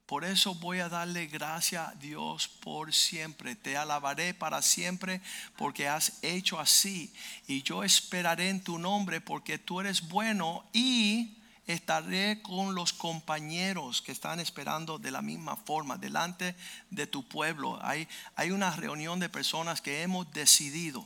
por 0.07 0.25
eso 0.25 0.55
voy 0.55 0.79
a 0.79 0.89
darle 0.89 1.27
gracias 1.27 1.89
a 1.89 1.95
Dios 1.97 2.47
por 2.47 2.95
siempre. 2.95 3.57
Te 3.57 3.77
alabaré 3.77 4.35
para 4.35 4.63
siempre 4.63 5.21
porque 5.57 5.89
has 5.89 6.13
hecho 6.23 6.61
así. 6.61 7.13
Y 7.49 7.63
yo 7.63 7.83
esperaré 7.83 8.49
en 8.49 8.63
tu 8.63 8.79
nombre 8.79 9.21
porque 9.21 9.59
tú 9.59 9.81
eres 9.81 10.09
bueno 10.09 10.65
y 10.73 11.37
estaré 11.67 12.41
con 12.43 12.77
los 12.77 12.93
compañeros 12.93 14.01
que 14.01 14.13
están 14.13 14.39
esperando 14.39 14.99
de 14.99 15.11
la 15.11 15.23
misma 15.23 15.57
forma 15.57 15.99
delante 15.99 16.55
de 16.91 17.09
tu 17.09 17.27
pueblo. 17.27 17.77
Hay, 17.83 18.07
hay 18.37 18.53
una 18.53 18.71
reunión 18.71 19.19
de 19.19 19.29
personas 19.29 19.81
que 19.81 20.03
hemos 20.03 20.33
decidido 20.33 21.05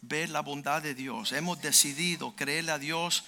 ver 0.00 0.30
la 0.30 0.40
bondad 0.40 0.82
de 0.82 0.96
Dios. 0.96 1.30
Hemos 1.30 1.62
decidido 1.62 2.34
creerle 2.34 2.72
a 2.72 2.78
Dios 2.78 3.22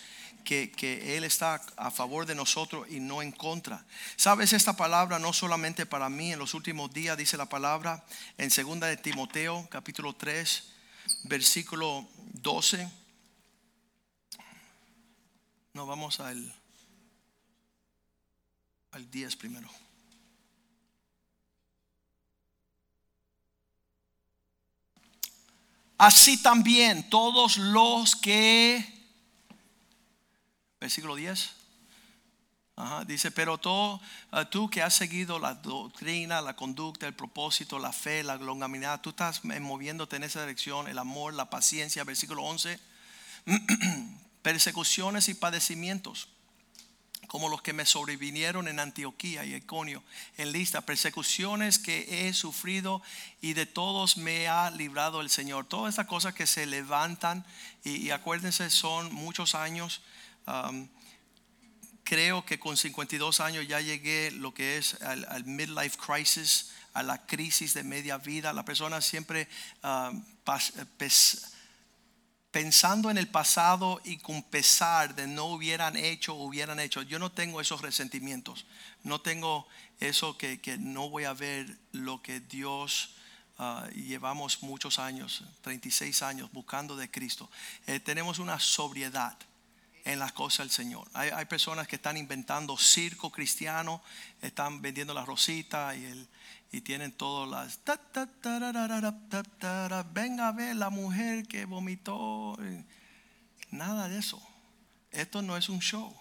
que, 0.44 1.16
Él 1.16 1.24
está 1.24 1.60
a 1.76 1.90
favor 1.90 2.26
de 2.26 2.34
nosotros 2.34 2.86
y 2.90 3.00
no 3.00 3.22
en 3.22 3.32
contra. 3.32 3.84
Sabes, 4.16 4.52
esta 4.52 4.76
palabra 4.76 5.18
no 5.18 5.32
solamente 5.32 5.86
para 5.86 6.08
mí, 6.08 6.32
en 6.32 6.38
los 6.38 6.54
últimos 6.54 6.92
días 6.92 7.16
dice 7.16 7.36
la 7.36 7.48
palabra 7.48 8.04
en 8.38 8.50
segunda 8.50 8.86
de 8.86 8.96
Timoteo, 8.96 9.66
capítulo 9.70 10.12
3, 10.12 10.64
versículo 11.24 12.06
12. 12.34 12.88
No, 15.72 15.86
vamos 15.86 16.20
al, 16.20 16.54
al 18.92 19.10
10 19.10 19.36
primero. 19.36 19.68
Así 25.96 26.42
también 26.42 27.08
todos 27.08 27.56
los 27.56 28.14
que 28.16 28.93
versículo 30.84 31.16
10. 31.16 31.50
dice, 33.06 33.30
pero 33.30 33.58
ah, 34.32 34.44
tú 34.50 34.68
que 34.68 34.82
has 34.82 34.92
seguido 34.92 35.38
la 35.38 35.54
doctrina, 35.54 36.42
la 36.42 36.56
conducta, 36.56 37.06
el 37.06 37.14
propósito, 37.14 37.78
la 37.78 37.90
fe, 37.90 38.22
la 38.22 38.36
longanimidad, 38.36 39.00
tú 39.00 39.10
estás 39.10 39.42
moviéndote 39.46 40.16
en 40.16 40.24
esa 40.24 40.42
dirección, 40.42 40.86
el 40.86 40.98
amor, 40.98 41.32
la 41.32 41.48
paciencia, 41.48 42.04
versículo 42.04 42.42
11, 42.42 42.78
persecuciones 44.42 45.30
y 45.30 45.34
padecimientos, 45.34 46.28
como 47.28 47.48
los 47.48 47.62
que 47.62 47.72
me 47.72 47.86
sobrevinieron 47.86 48.68
en 48.68 48.78
Antioquía 48.78 49.46
y 49.46 49.54
Iconio, 49.54 50.02
en 50.36 50.52
lista, 50.52 50.82
persecuciones 50.82 51.78
que 51.78 52.28
he 52.28 52.34
sufrido 52.34 53.00
y 53.40 53.54
de 53.54 53.64
todos 53.64 54.18
me 54.18 54.48
ha 54.48 54.70
librado 54.70 55.22
el 55.22 55.30
Señor. 55.30 55.64
Todas 55.64 55.94
estas 55.94 56.08
cosas 56.08 56.34
que 56.34 56.46
se 56.46 56.66
levantan 56.66 57.46
y 57.84 58.10
acuérdense, 58.10 58.68
son 58.68 59.14
muchos 59.14 59.54
años 59.54 60.02
creo 62.04 62.44
que 62.44 62.58
con 62.58 62.76
52 62.76 63.40
años 63.40 63.66
ya 63.66 63.80
llegué 63.80 64.30
lo 64.30 64.54
que 64.54 64.76
es 64.76 65.00
al, 65.02 65.44
midlife 65.44 65.96
crisis, 65.96 66.70
a 66.92 67.02
la 67.02 67.26
crisis 67.26 67.74
de 67.74 67.82
media 67.82 68.18
vida. 68.18 68.52
La 68.52 68.64
persona 68.64 69.00
siempre 69.00 69.48
pensando 72.50 73.10
en 73.10 73.18
el 73.18 73.28
pasado 73.28 74.00
y 74.04 74.18
con 74.18 74.42
pesar 74.44 75.16
de 75.16 75.26
no 75.26 75.46
hubieran 75.46 75.96
hecho 75.96 76.34
hubieran 76.34 76.78
hecho. 76.78 77.02
Yo 77.02 77.18
no 77.18 77.32
tengo 77.32 77.60
esos 77.60 77.80
resentimientos. 77.80 78.66
No 79.02 79.20
tengo 79.20 79.66
eso 79.98 80.38
que, 80.38 80.60
no 80.78 81.08
voy 81.08 81.24
a 81.24 81.32
ver 81.32 81.78
lo 81.92 82.22
que 82.22 82.40
Dios... 82.40 83.10
Ah, 83.56 83.88
llevamos 83.94 84.64
muchos 84.64 84.98
años, 84.98 85.44
36 85.60 86.22
años 86.22 86.50
buscando 86.50 86.96
de 86.96 87.08
Cristo. 87.08 87.48
Eh, 87.86 88.00
tenemos 88.00 88.40
una 88.40 88.58
sobriedad 88.58 89.38
en 90.04 90.18
las 90.18 90.32
cosas 90.32 90.66
del 90.66 90.70
Señor. 90.70 91.08
Hay, 91.14 91.44
personas 91.46 91.88
que 91.88 91.96
están 91.96 92.16
inventando 92.16 92.76
circo 92.76 93.30
cristiano, 93.30 94.02
están 94.42 94.82
vendiendo 94.82 95.14
la 95.14 95.24
rosita 95.24 95.96
y, 95.96 96.28
y 96.72 96.80
tienen 96.82 97.12
todas 97.12 97.48
las... 97.48 97.80
Venga 100.12 100.48
a 100.48 100.52
ver 100.52 100.76
la 100.76 100.90
mujer 100.90 101.46
que 101.46 101.64
vomitó. 101.64 102.56
Nada 103.70 104.08
de 104.08 104.18
eso. 104.18 104.42
Esto 105.10 105.40
no 105.40 105.56
es 105.56 105.68
un 105.68 105.80
show. 105.80 106.14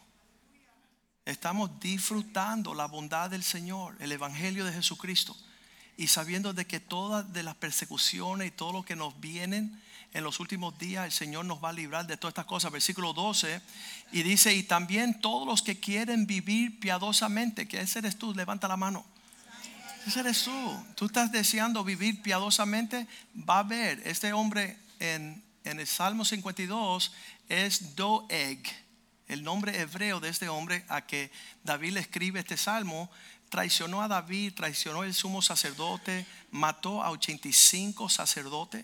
Estamos 1.26 1.80
disfrutando 1.80 2.74
la 2.74 2.86
bondad 2.86 3.30
del 3.30 3.44
Señor, 3.44 3.96
el 4.00 4.12
Evangelio 4.12 4.66
de 4.66 4.74
Jesucristo. 4.74 5.36
Y 5.98 6.08
sabiendo 6.08 6.54
de 6.54 6.66
que 6.66 6.80
todas 6.80 7.32
de 7.34 7.44
las 7.44 7.56
persecuciones 7.56 8.48
y 8.48 8.52
todo 8.52 8.72
lo 8.74 8.84
que 8.84 8.96
nos 8.96 9.20
vienen 9.20 9.82
en 10.14 10.24
los 10.24 10.40
últimos 10.40 10.78
días 10.78 11.06
el 11.06 11.12
Señor 11.12 11.46
nos 11.46 11.64
va 11.64 11.70
a 11.70 11.74
librar 11.74 12.06
de 12.06 12.18
todas 12.18 12.32
estas 12.32 12.46
cosas. 12.46 12.72
Versículo 12.72 13.14
12. 13.14 13.62
Y 14.12 14.24
dice, 14.24 14.54
y 14.54 14.64
también 14.64 15.20
todos 15.20 15.48
los 15.48 15.62
que 15.62 15.80
quieren 15.80 16.28
vivir 16.28 16.80
piadosamente, 16.80 17.68
que 17.68 17.82
ese 17.82 18.00
eres 18.00 18.18
tú, 18.18 18.34
levanta 18.34 18.68
la 18.68 18.78
mano. 18.78 19.06
Ese 20.06 20.20
eres 20.20 20.44
tú. 20.44 20.86
Tú 20.96 21.06
estás 21.06 21.32
deseando 21.32 21.84
vivir 21.84 22.22
piadosamente. 22.22 23.08
Va 23.38 23.60
a 23.60 23.64
ver, 23.64 24.02
este 24.06 24.34
hombre 24.34 24.78
en, 25.00 25.44
el 25.64 25.88
Salmo 25.88 26.26
52 26.26 27.12
es 27.50 27.96
Doeg. 27.96 28.62
El 29.28 29.44
nombre 29.44 29.80
hebreo 29.80 30.20
de 30.20 30.30
este 30.30 30.48
hombre 30.48 30.86
a 30.90 31.08
que 31.08 31.32
David 31.64 31.98
escribe 31.98 32.40
este 32.40 32.58
salmo 32.58 33.10
traicionó 33.50 34.02
a 34.02 34.08
David, 34.08 34.54
traicionó 34.56 35.04
el 35.04 35.14
sumo 35.14 35.44
sacerdote, 35.44 36.26
mató 36.50 37.04
a 37.04 37.12
85 37.12 38.10
sacerdotes 38.10 38.84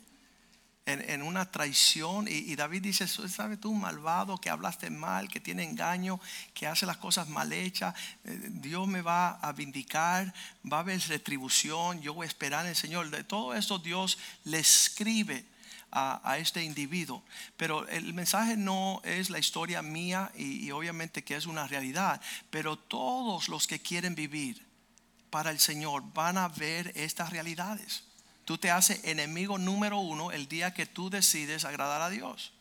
en, 0.89 1.21
una 1.21 1.49
traición. 1.49 2.27
Y, 2.27 2.55
David 2.55 2.81
dice, 2.83 3.07
¿sabes 3.07 3.59
tú, 3.59 3.73
malvado, 3.73 4.39
que 4.39 4.49
hablaste 4.49 4.89
mal, 4.89 5.29
que 5.29 5.39
tiene 5.39 5.63
engaño, 5.63 6.19
que 6.53 6.67
hace 6.67 6.85
las 6.85 6.97
cosas 6.97 7.29
mal 7.29 7.53
hechas? 7.53 7.93
Eh, 8.25 8.47
Dios 8.49 8.87
me 8.87 9.01
va 9.01 9.31
a 9.31 9.51
vindicar, 9.53 10.33
va 10.71 10.77
a 10.77 10.79
haber 10.81 10.99
retribución, 11.07 12.01
yo 12.01 12.13
voy 12.13 12.25
a 12.25 12.27
esperar 12.27 12.65
en 12.65 12.69
el 12.69 12.75
Señor. 12.75 13.09
De 13.09 13.23
todo 13.23 13.53
esto 13.53 13.79
Dios 13.79 14.17
le 14.43 14.59
escribe. 14.59 15.45
A, 15.91 16.37
este 16.37 16.63
individuo. 16.63 17.23
Pero 17.57 17.87
el 17.87 18.13
mensaje 18.13 18.55
no 18.55 19.01
es 19.03 19.31
la 19.31 19.39
historia 19.39 19.81
mía 19.81 20.31
y, 20.35 20.69
obviamente 20.69 21.23
que 21.23 21.35
es 21.35 21.47
una 21.47 21.65
realidad, 21.65 22.21
pero 22.51 22.77
todos 22.77 23.49
los 23.49 23.65
que 23.65 23.79
quieren 23.79 24.13
vivir 24.13 24.63
para 25.31 25.49
el 25.49 25.57
Señor 25.57 26.03
van 26.13 26.37
a 26.37 26.47
ver 26.47 26.91
estas 26.93 27.31
realidades 27.31 28.03
tú 28.49 28.57
te 28.57 28.71
haces 28.71 29.01
enemigo 29.03 29.59
número 29.59 29.99
uno 29.99 30.31
el 30.31 30.47
día 30.47 30.73
que 30.73 30.87
tú 30.87 31.11
decides 31.11 31.65
agradar 31.65 32.01
a 32.01 32.09
Dios. 32.09 32.51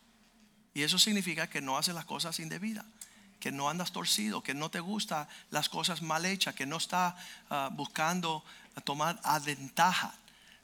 Y 0.75 0.83
eso 0.83 0.99
significa 0.99 1.49
que 1.49 1.61
no 1.61 1.79
haces 1.79 1.95
las 1.95 2.05
cosas 2.05 2.39
indebidas, 2.39 2.85
que 3.39 3.51
no 3.51 3.71
andas 3.71 3.91
torcido, 3.91 4.43
que 4.43 4.53
no 4.53 4.69
te 4.69 4.81
gustan 4.81 5.27
las 5.49 5.67
cosas 5.67 6.03
mal 6.03 6.27
hechas, 6.27 6.53
que 6.53 6.67
no 6.67 6.77
estás 6.77 7.15
ah, 7.49 7.71
buscando 7.73 8.45
tomar 8.83 9.19
ventaja 9.43 10.13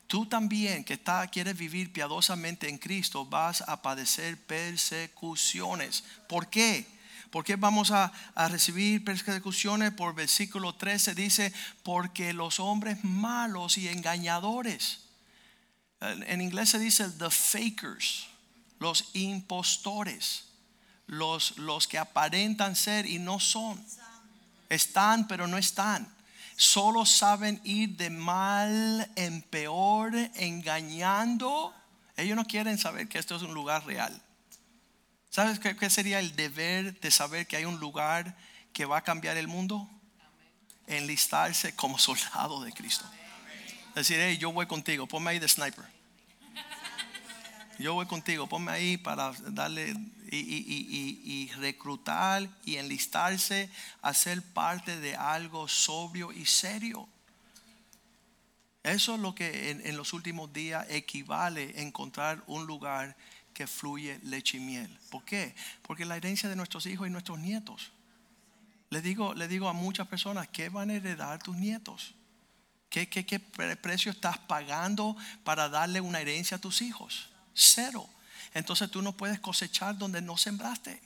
tú 0.06 0.28
también 0.28 0.84
que 0.84 0.94
está, 0.94 1.26
quieres 1.26 1.58
vivir 1.58 1.92
piadosamente 1.92 2.70
en 2.70 2.78
Cristo 2.78 3.26
vas 3.26 3.62
a 3.62 3.82
padecer 3.82 4.38
persecuciones. 4.46 6.04
¿Por 6.30 6.52
qué? 6.52 6.86
¿Por 7.32 7.44
qué 7.44 7.56
vamos 7.56 7.90
a, 7.90 8.14
a, 8.36 8.48
recibir 8.48 9.04
persecuciones? 9.04 9.92
Por 9.92 10.14
versículo 10.14 10.76
13 10.76 11.16
dice, 11.16 11.52
porque 11.82 12.32
los 12.32 12.60
hombres 12.60 13.04
malos 13.04 13.80
y 13.80 13.88
engañadores. 13.88 15.05
En 16.28 16.42
inglés 16.42 16.70
se 16.70 16.80
dice 16.80 17.10
the 17.10 17.30
fakers, 17.30 18.28
los 18.80 19.10
impostores, 19.14 20.46
los, 21.08 21.58
los 21.58 21.88
que 21.88 21.98
aparentan 21.98 22.76
ser 22.76 23.06
y 23.06 23.20
no 23.20 23.40
son. 23.40 23.84
Están 24.70 25.28
pero 25.28 25.48
no 25.48 25.58
están 25.58 26.16
solo 26.56 27.06
saben 27.06 27.60
ir 27.64 27.98
de 27.98 28.10
mal 28.10 29.10
en 29.16 29.42
peor, 29.42 30.14
engañando. 30.36 31.74
Ellos 32.18 32.36
no 32.36 32.46
quieren 32.46 32.78
saber 32.78 33.08
que 33.08 33.20
esto 33.20 33.36
es 33.36 33.42
un 33.42 33.54
lugar 33.54 33.86
real. 33.86 34.22
¿Sabes 35.30 35.60
qué, 35.60 35.90
sería 35.90 36.20
el 36.20 36.36
deber 36.36 37.00
de 37.02 37.12
saber 37.12 37.46
que 37.46 37.58
hay 37.58 37.66
un 37.66 37.80
lugar 37.80 38.38
que 38.72 38.86
va 38.86 38.98
a 38.98 39.04
cambiar 39.04 39.36
el 39.36 39.48
mundo? 39.48 39.90
Enlistarse 40.88 41.76
como 41.76 41.98
soldado 41.98 42.64
de 42.64 42.72
Cristo. 42.72 43.06
Decir, 43.96 44.18
hey, 44.20 44.38
yo 44.38 44.52
voy 44.52 44.66
contigo, 44.66 45.08
ponme 45.08 45.32
ahí 45.32 45.40
de 45.40 45.48
sniper. 45.48 45.86
Yo 47.78 47.94
voy 47.94 48.06
contigo, 48.06 48.48
ponme 48.48 48.72
ahí 48.72 48.98
para 48.98 49.34
darle 49.50 49.94
y, 50.32 51.52
reclutar 51.58 52.48
y 52.64 52.78
enlistarse 52.78 53.70
a 54.02 54.14
ser 54.14 54.42
parte 54.42 55.00
de 55.00 55.16
algo 55.16 55.68
sobrio 55.68 56.32
y 56.32 56.46
serio. 56.46 57.08
Eso 58.84 59.16
es 59.16 59.22
lo 59.22 59.34
que 59.36 59.72
en, 59.72 59.98
los 59.98 60.14
últimos 60.14 60.54
días 60.54 60.86
equivale 60.90 61.74
a 61.78 61.82
encontrar 61.82 62.44
un 62.48 62.66
lugar 62.66 63.16
que 63.54 63.68
fluye 63.68 64.20
leche 64.24 64.58
y 64.58 64.62
miel. 64.62 65.00
¿Por 65.10 65.26
qué? 65.26 65.56
Porque 65.82 66.06
la 66.06 66.18
herencia 66.18 66.48
de 66.48 66.56
nuestros 66.56 66.86
hijos 66.86 67.08
y 67.08 67.10
nuestros 67.10 67.40
nietos. 67.40 67.92
Le 68.90 69.02
digo, 69.02 69.34
le 69.34 69.48
digo 69.48 69.68
a 69.68 69.74
muchas 69.74 70.08
personas, 70.08 70.48
¿qué 70.50 70.70
van 70.70 70.92
a 70.92 70.94
heredar 70.94 71.42
tus 71.42 71.56
nietos? 71.58 72.14
¿Qué, 72.90 73.10
qué, 73.10 73.26
qué 73.26 73.40
precio 73.40 74.12
estás 74.12 74.38
pagando 74.38 75.18
para 75.44 75.68
darle 75.68 76.00
una 76.00 76.22
herencia 76.22 76.58
a 76.58 76.62
tus 76.62 76.82
hijos? 76.82 77.30
Cero 77.56 78.10
entonces 78.56 78.90
tú 78.90 79.02
no 79.02 79.12
puedes 79.12 79.40
cosechar 79.42 79.98
donde 79.98 80.22
no 80.22 80.38
sembraste. 80.38 81.02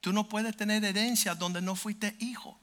Tú 0.00 0.14
no 0.14 0.28
puedes 0.30 0.56
tener 0.56 0.82
herencia 0.82 1.34
donde 1.34 1.60
no 1.60 1.76
fuiste 1.76 2.16
hijo. 2.18 2.58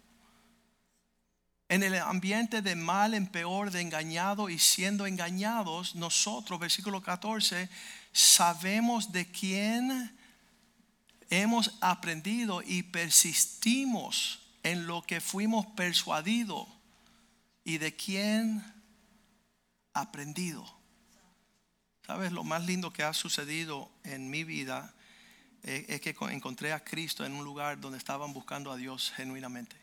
En 1.69 1.83
el 1.83 1.95
ambiente 1.99 2.63
de 2.63 2.75
mal 2.75 3.13
en 3.13 3.27
peor, 3.27 3.69
de 3.69 3.79
engañado 3.79 4.49
y 4.49 4.57
siendo 4.57 5.05
engañados, 5.05 5.93
nosotros, 5.95 6.59
versículo 6.59 7.01
14, 7.01 7.69
sabemos 8.11 9.11
de 9.11 9.31
quién 9.31 10.17
hemos 11.29 11.77
aprendido 11.79 12.63
y 12.63 12.81
persistimos 12.81 14.39
en 14.63 14.87
lo 14.87 15.03
que 15.03 15.21
fuimos 15.21 15.67
persuadidos 15.67 16.67
y 17.63 17.77
de 17.77 17.95
quién 17.95 18.65
aprendido. 19.93 20.80
¿Sabes? 22.11 22.33
Lo 22.33 22.43
más 22.43 22.65
lindo 22.65 22.91
que 22.91 23.03
ha 23.03 23.13
sucedido 23.13 23.89
en 24.03 24.29
mi 24.29 24.43
vida 24.43 24.93
eh, 25.63 25.85
es 25.87 26.01
que 26.01 26.13
encontré 26.29 26.73
a 26.73 26.83
Cristo 26.83 27.23
en 27.23 27.31
un 27.31 27.45
lugar 27.45 27.79
donde 27.79 27.97
estaban 27.97 28.33
buscando 28.33 28.69
a 28.69 28.75
Dios 28.75 29.13
genuinamente. 29.15 29.77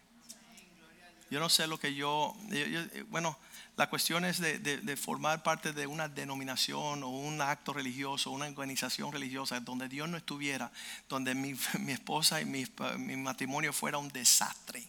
Yo 1.31 1.41
no 1.41 1.49
sé 1.49 1.67
lo 1.67 1.81
que 1.81 1.95
yo, 1.95 2.37
eh, 2.51 3.03
bueno, 3.09 3.38
la 3.79 3.88
cuestión 3.88 4.27
es 4.27 4.41
de, 4.41 4.97
formar 4.99 5.43
parte 5.43 5.73
de 5.73 5.87
una 5.87 6.07
denominación 6.07 7.03
o 7.03 7.09
un 7.09 7.41
acto 7.41 7.73
religioso, 7.73 8.31
una 8.31 8.47
organización 8.47 9.11
religiosa 9.11 9.59
donde 9.61 9.88
Dios 9.88 10.07
no 10.07 10.19
estuviera, 10.19 10.71
donde 11.09 11.35
mi, 11.35 11.57
esposa 11.88 12.43
y 12.43 12.45
mi, 12.45 12.67
matrimonio 13.17 13.73
fuera 13.73 13.97
un 13.97 14.11
desastre, 14.11 14.87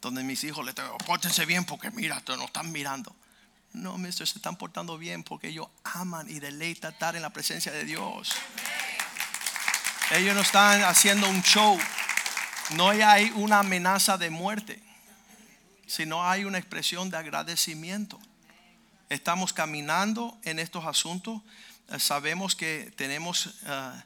donde 0.00 0.22
mis 0.22 0.44
hijos 0.44 0.64
le 0.64 0.72
digo, 0.72 0.98
pórtense 0.98 1.44
bien 1.46 1.64
porque 1.64 1.90
mira, 1.90 2.22
nos 2.28 2.44
están 2.44 2.70
mirando. 2.70 3.12
No, 3.72 3.98
mister, 3.98 4.26
se 4.26 4.38
están 4.38 4.56
portando 4.56 4.98
bien 4.98 5.22
porque 5.22 5.48
ellos 5.48 5.68
aman 5.84 6.28
y 6.28 6.40
deleitan 6.40 6.92
estar 6.92 7.16
en 7.16 7.22
la 7.22 7.30
presencia 7.30 7.70
de 7.70 7.84
Dios. 7.84 8.34
Ellos 10.10 10.34
no 10.34 10.40
están 10.40 10.82
haciendo 10.84 11.28
un 11.28 11.42
show. 11.42 11.78
No 12.70 12.88
hay 12.88 13.32
una 13.34 13.60
amenaza 13.60 14.18
de 14.18 14.30
muerte, 14.30 14.82
sino 15.86 16.28
hay 16.28 16.44
una 16.44 16.58
expresión 16.58 17.10
de 17.10 17.16
agradecimiento. 17.16 18.18
Estamos 19.08 19.52
caminando 19.52 20.38
en 20.44 20.58
estos 20.58 20.84
asuntos. 20.84 21.40
Eh, 21.88 21.98
sabemos 21.98 22.54
que 22.54 22.92
tenemos 22.96 23.54
eh, 23.64 24.02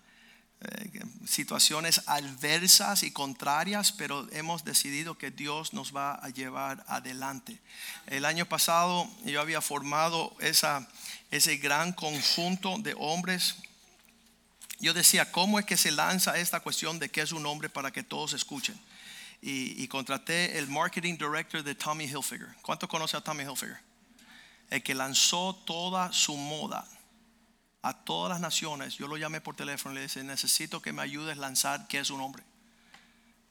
situaciones 1.27 2.03
adversas 2.07 3.03
y 3.03 3.11
contrarias, 3.11 3.93
pero 3.93 4.29
hemos 4.33 4.65
decidido 4.65 5.17
que 5.17 5.31
Dios 5.31 5.73
nos 5.73 5.95
va 5.95 6.15
a 6.15 6.29
llevar 6.29 6.85
adelante. 6.89 7.59
El 8.07 8.25
año 8.25 8.47
pasado 8.47 9.09
yo 9.25 9.41
había 9.41 9.61
formado 9.61 10.37
esa, 10.41 10.89
ese 11.31 11.57
gran 11.57 11.93
conjunto 11.93 12.77
de 12.79 12.95
hombres. 12.99 13.57
Yo 14.79 14.93
decía, 14.93 15.31
¿cómo 15.31 15.59
es 15.59 15.65
que 15.65 15.77
se 15.77 15.91
lanza 15.91 16.37
esta 16.39 16.61
cuestión 16.61 16.99
de 16.99 17.09
qué 17.09 17.23
es 17.23 17.33
un 17.33 17.47
hombre 17.47 17.69
para 17.69 17.91
que 17.91 18.03
todos 18.03 18.33
escuchen? 18.33 18.79
Y, 19.41 19.83
y 19.83 19.89
contraté 19.89 20.59
el 20.59 20.69
marketing 20.69 21.17
director 21.17 21.63
de 21.63 21.75
Tommy 21.75 22.05
Hilfiger. 22.05 22.55
¿Cuánto 22.63 22.89
conoce 22.89 23.17
a 23.17 23.21
Tommy 23.21 23.45
Hilfiger? 23.45 23.79
El 24.71 24.83
que 24.83 24.95
lanzó 24.95 25.55
toda 25.67 26.13
su 26.13 26.37
moda 26.37 26.87
a 27.83 27.93
todas 27.93 28.31
las 28.31 28.41
naciones, 28.41 28.97
yo 28.97 29.09
lo 29.09 29.17
llamé 29.17 29.41
por 29.41 29.57
teléfono 29.57 29.93
y 29.93 29.97
le 29.97 30.03
dije, 30.03 30.23
necesito 30.23 30.81
que 30.81 30.93
me 30.93 31.03
ayudes 31.03 31.37
a 31.37 31.41
lanzar 31.41 31.89
qué 31.89 31.99
es 31.99 32.11
un 32.11 32.21
hombre. 32.21 32.45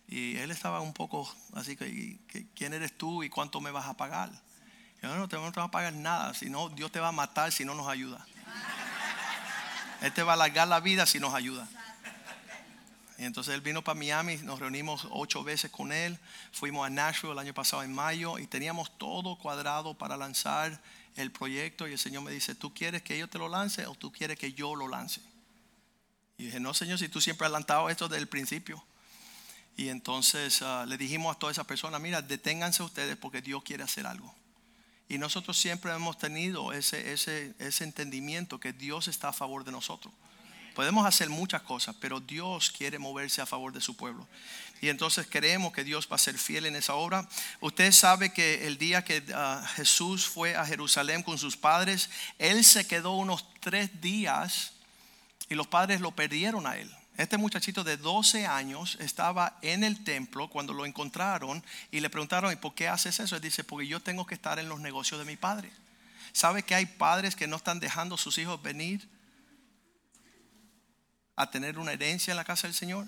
Y 0.08 0.38
él 0.38 0.52
estaba 0.52 0.82
un 0.82 0.94
poco 0.94 1.34
así 1.54 1.76
que, 1.76 2.18
¿quién 2.56 2.74
eres 2.74 2.98
tú 2.98 3.24
y 3.24 3.30
cuánto 3.30 3.62
me 3.62 3.72
vas 3.72 3.88
a 3.88 3.96
pagar? 3.96 4.32
Yo 5.02 5.16
no 5.16 5.28
te, 5.28 5.36
no 5.36 5.48
a 5.48 5.72
pagar 5.72 5.94
nada, 5.94 6.34
sino 6.34 6.70
Dios 6.70 6.92
te 6.92 7.00
va 7.00 7.10
a 7.10 7.14
matar 7.14 7.52
si 7.52 7.66
no 7.66 7.74
nos 7.74 7.88
ayuda. 7.88 8.26
Él 10.02 10.14
te 10.14 10.24
va 10.24 10.34
a 10.34 10.36
alargar 10.36 10.68
la 10.68 10.80
vida 10.80 11.06
si 11.06 11.20
nos 11.20 11.34
ayuda. 11.34 11.68
Y 13.22 13.26
entonces 13.26 13.54
él 13.54 13.62
vino 13.62 13.84
para 13.84 14.00
Miami, 14.00 14.38
nos 14.38 14.60
reunimos 14.60 15.08
ocho 15.12 15.44
veces 15.44 15.70
con 15.70 15.92
él, 15.92 16.18
fuimos 16.52 16.88
a 16.88 16.90
Nashville 16.90 17.34
el 17.34 17.38
año 17.38 17.54
pasado 17.54 17.84
en 17.84 17.94
mayo 17.94 18.40
y 18.40 18.48
teníamos 18.48 18.98
todo 18.98 19.38
cuadrado 19.38 19.94
para 19.96 20.18
lanzar 20.18 20.82
el 21.16 21.32
proyecto 21.32 21.88
y 21.88 21.92
el 21.92 22.00
Señor 22.00 22.24
me 22.24 22.32
dice, 22.32 22.56
¿tú 22.56 22.74
quieres 22.74 23.04
que 23.04 23.20
yo 23.20 23.30
te 23.30 23.38
lo 23.38 23.48
lance 23.48 23.86
o 23.86 23.94
tú 23.94 24.12
quieres 24.12 24.40
que 24.40 24.54
yo 24.54 24.74
lo 24.74 24.88
lance? 24.88 25.22
Y 26.40 26.46
dije, 26.46 26.60
no 26.60 26.74
Señor, 26.74 26.98
si 26.98 27.10
tú 27.10 27.22
siempre 27.22 27.46
has 27.46 27.52
lanzado 27.52 27.92
esto 27.92 28.08
desde 28.08 28.24
el 28.24 28.28
principio. 28.28 28.84
Y 29.78 29.90
entonces 29.90 30.64
ah, 30.64 30.88
le 30.88 30.98
dijimos 30.98 31.36
a 31.36 31.38
toda 31.38 31.52
esa 31.52 31.66
persona, 31.66 32.00
mira, 32.00 32.24
deténganse 32.24 32.82
ustedes 32.82 33.18
porque 33.18 33.44
Dios 33.44 33.62
quiere 33.62 33.84
hacer 33.84 34.08
algo. 34.08 34.34
Y 35.10 35.20
nosotros 35.20 35.60
siempre 35.60 35.94
hemos 35.94 36.18
tenido 36.18 36.74
ese, 36.74 37.14
ese, 37.14 37.54
ese 37.60 37.84
entendimiento 37.84 38.60
que 38.60 38.74
Dios 38.74 39.08
está 39.08 39.30
a 39.30 39.34
favor 39.34 39.64
de 39.64 39.72
nosotros. 39.72 40.12
Podemos 40.76 41.06
hacer 41.06 41.30
muchas 41.30 41.62
cosas, 41.64 41.96
pero 42.00 42.20
Dios 42.20 42.72
quiere 42.72 42.98
moverse 42.98 43.42
a 43.42 43.46
favor 43.46 43.74
de 43.74 43.82
su 43.82 43.96
pueblo. 43.96 44.28
Y 44.82 44.90
entonces 44.90 45.28
creemos 45.30 45.74
que 45.74 45.84
Dios 45.84 46.08
va 46.12 46.16
a 46.16 46.20
ser 46.20 46.38
fiel 46.38 46.66
en 46.66 46.76
esa 46.76 46.96
obra. 46.96 47.28
Usted 47.60 47.92
sabe 47.92 48.34
que 48.34 48.66
el 48.66 48.78
día 48.78 49.04
que 49.04 49.24
ah, 49.36 49.64
Jesús 49.76 50.26
fue 50.26 50.56
a 50.56 50.66
Jerusalén 50.66 51.24
con 51.24 51.38
sus 51.38 51.56
padres, 51.56 52.10
Él 52.40 52.64
se 52.64 52.88
quedó 52.88 53.14
unos 53.14 53.46
tres 53.60 54.02
días 54.02 54.74
y 55.50 55.56
los 55.56 55.68
padres 55.68 56.02
lo 56.02 56.12
perdieron 56.12 56.66
a 56.66 56.78
Él. 56.78 56.90
Este 57.18 57.38
muchachito 57.38 57.84
de 57.84 57.98
12 57.98 58.48
años 58.48 58.98
estaba 59.00 59.58
en 59.62 59.84
el 59.84 60.04
templo 60.04 60.48
cuando 60.48 60.74
lo 60.74 60.86
encontraron 60.86 61.64
y 61.92 62.00
le 62.00 62.10
preguntaron, 62.10 62.52
¿y 62.52 62.56
por 62.56 62.74
qué 62.74 62.88
haces 62.88 63.20
eso? 63.20 63.36
Él 63.36 63.42
dice, 63.42 63.64
porque 63.64 63.86
yo 63.86 64.00
tengo 64.00 64.26
que 64.26 64.34
estar 64.34 64.58
en 64.58 64.70
los 64.70 64.80
negocios 64.80 65.20
de 65.20 65.26
mi 65.26 65.36
padre. 65.36 65.70
¿Sabe 66.32 66.64
que 66.64 66.74
hay 66.74 66.86
padres 66.86 67.36
que 67.36 67.46
no 67.46 67.58
están 67.58 67.80
dejando 67.80 68.16
a 68.16 68.18
sus 68.18 68.38
hijos 68.38 68.64
venir 68.64 69.08
a 71.42 71.52
tener 71.52 71.80
una 71.80 71.94
herencia 71.94 72.32
en 72.32 72.38
la 72.38 72.46
casa 72.46 72.68
del 72.68 72.76
Señor? 72.76 73.08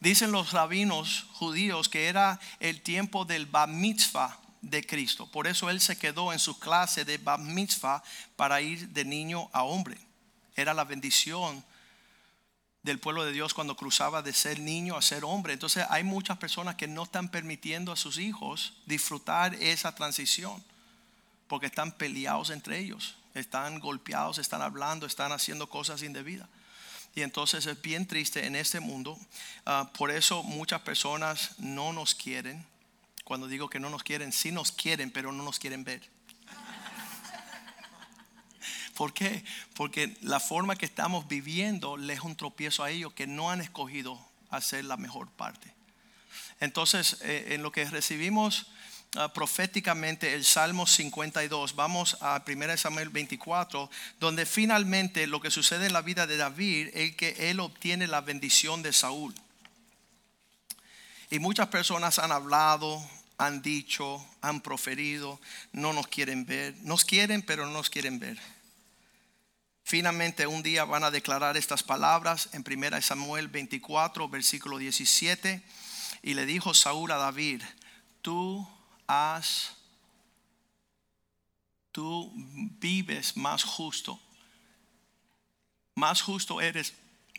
Dicen 0.00 0.32
los 0.32 0.52
rabinos 0.52 1.26
judíos 1.32 1.88
que 1.88 2.08
era 2.08 2.40
el 2.58 2.82
tiempo 2.82 3.24
del 3.24 3.46
bar 3.46 3.68
mitzvah 3.68 4.38
de 4.60 4.84
Cristo. 4.84 5.30
Por 5.30 5.46
eso 5.46 5.70
él 5.70 5.80
se 5.80 5.96
quedó 5.96 6.32
en 6.32 6.38
su 6.38 6.58
clase 6.58 7.04
de 7.04 7.18
bar 7.18 7.38
mitzvah 7.38 8.02
para 8.36 8.60
ir 8.60 8.88
de 8.88 9.04
niño 9.04 9.48
a 9.52 9.62
hombre. 9.62 9.98
Era 10.56 10.74
la 10.74 10.84
bendición 10.84 11.64
del 12.82 12.98
pueblo 12.98 13.24
de 13.24 13.32
Dios 13.32 13.54
cuando 13.54 13.76
cruzaba 13.76 14.22
de 14.22 14.32
ser 14.32 14.58
niño 14.58 14.96
a 14.96 15.02
ser 15.02 15.24
hombre. 15.24 15.52
Entonces 15.52 15.86
hay 15.88 16.02
muchas 16.02 16.38
personas 16.38 16.74
que 16.74 16.88
no 16.88 17.04
están 17.04 17.28
permitiendo 17.28 17.92
a 17.92 17.96
sus 17.96 18.18
hijos 18.18 18.74
disfrutar 18.86 19.54
esa 19.54 19.94
transición 19.94 20.62
porque 21.46 21.66
están 21.66 21.92
peleados 21.92 22.50
entre 22.50 22.78
ellos, 22.78 23.16
están 23.34 23.78
golpeados, 23.78 24.38
están 24.38 24.62
hablando, 24.62 25.06
están 25.06 25.32
haciendo 25.32 25.68
cosas 25.68 26.02
indebidas. 26.02 26.48
Y 27.14 27.22
entonces 27.22 27.66
es 27.66 27.80
bien 27.82 28.06
triste 28.06 28.46
en 28.46 28.56
este 28.56 28.80
mundo. 28.80 29.18
Ah, 29.66 29.90
por 29.96 30.10
eso 30.10 30.42
muchas 30.42 30.80
personas 30.80 31.58
no 31.58 31.92
nos 31.92 32.14
quieren. 32.14 32.66
Cuando 33.24 33.46
digo 33.46 33.68
que 33.68 33.80
no 33.80 33.90
nos 33.90 34.02
quieren, 34.02 34.32
sí 34.32 34.50
nos 34.50 34.72
quieren, 34.72 35.10
pero 35.10 35.30
no 35.30 35.42
nos 35.42 35.58
quieren 35.58 35.84
ver. 35.84 36.02
¿Por 38.96 39.12
qué? 39.12 39.44
Porque 39.74 40.16
la 40.22 40.40
forma 40.40 40.76
que 40.76 40.86
estamos 40.86 41.28
viviendo 41.28 41.96
les 41.96 42.18
es 42.18 42.24
un 42.24 42.36
tropiezo 42.36 42.82
a 42.82 42.90
ellos 42.90 43.12
que 43.12 43.26
no 43.26 43.50
han 43.50 43.60
escogido 43.60 44.18
hacer 44.50 44.84
la 44.84 44.96
mejor 44.96 45.30
parte. 45.30 45.72
Entonces, 46.60 47.18
eh, 47.22 47.48
en 47.50 47.62
lo 47.62 47.72
que 47.72 47.84
recibimos 47.84 48.66
ah, 49.16 49.32
proféticamente 49.32 50.34
el 50.34 50.44
Salmo 50.44 50.86
52, 50.86 51.74
vamos 51.74 52.16
a 52.20 52.42
1 52.46 52.76
Samuel 52.76 53.08
24, 53.08 53.90
donde 54.20 54.46
finalmente 54.46 55.26
lo 55.26 55.40
que 55.40 55.50
sucede 55.50 55.86
en 55.86 55.92
la 55.92 56.02
vida 56.02 56.26
de 56.26 56.36
David 56.36 56.88
es 56.94 57.16
que 57.16 57.50
él 57.50 57.60
obtiene 57.60 58.06
la 58.06 58.20
bendición 58.20 58.82
de 58.82 58.92
Saúl. 58.92 59.34
Y 61.30 61.38
muchas 61.38 61.68
personas 61.68 62.18
han 62.18 62.30
hablado, 62.30 63.02
han 63.38 63.62
dicho, 63.62 64.24
han 64.40 64.60
proferido, 64.60 65.40
no 65.72 65.92
nos 65.92 66.06
quieren 66.06 66.44
ver, 66.44 66.74
nos 66.82 67.04
quieren 67.04 67.42
pero 67.42 67.66
no 67.66 67.72
nos 67.72 67.90
quieren 67.90 68.18
ver. 68.18 68.38
Finalmente 69.84 70.46
un 70.46 70.62
día 70.62 70.84
van 70.84 71.04
a 71.04 71.10
declarar 71.10 71.56
estas 71.56 71.82
palabras 71.82 72.48
en 72.52 72.64
1 72.66 73.02
Samuel 73.02 73.48
24, 73.48 74.28
versículo 74.28 74.78
17. 74.78 75.62
Y 76.22 76.34
le 76.34 76.46
dijo 76.46 76.72
Saúl 76.72 77.10
a 77.10 77.16
David, 77.16 77.62
tú 78.22 78.66
has, 79.12 79.76
tú 81.90 82.32
vives 82.34 83.36
más 83.36 83.62
justo. 83.64 84.20
Más 85.94 86.22
justo 86.22 86.60
eres 86.60 86.94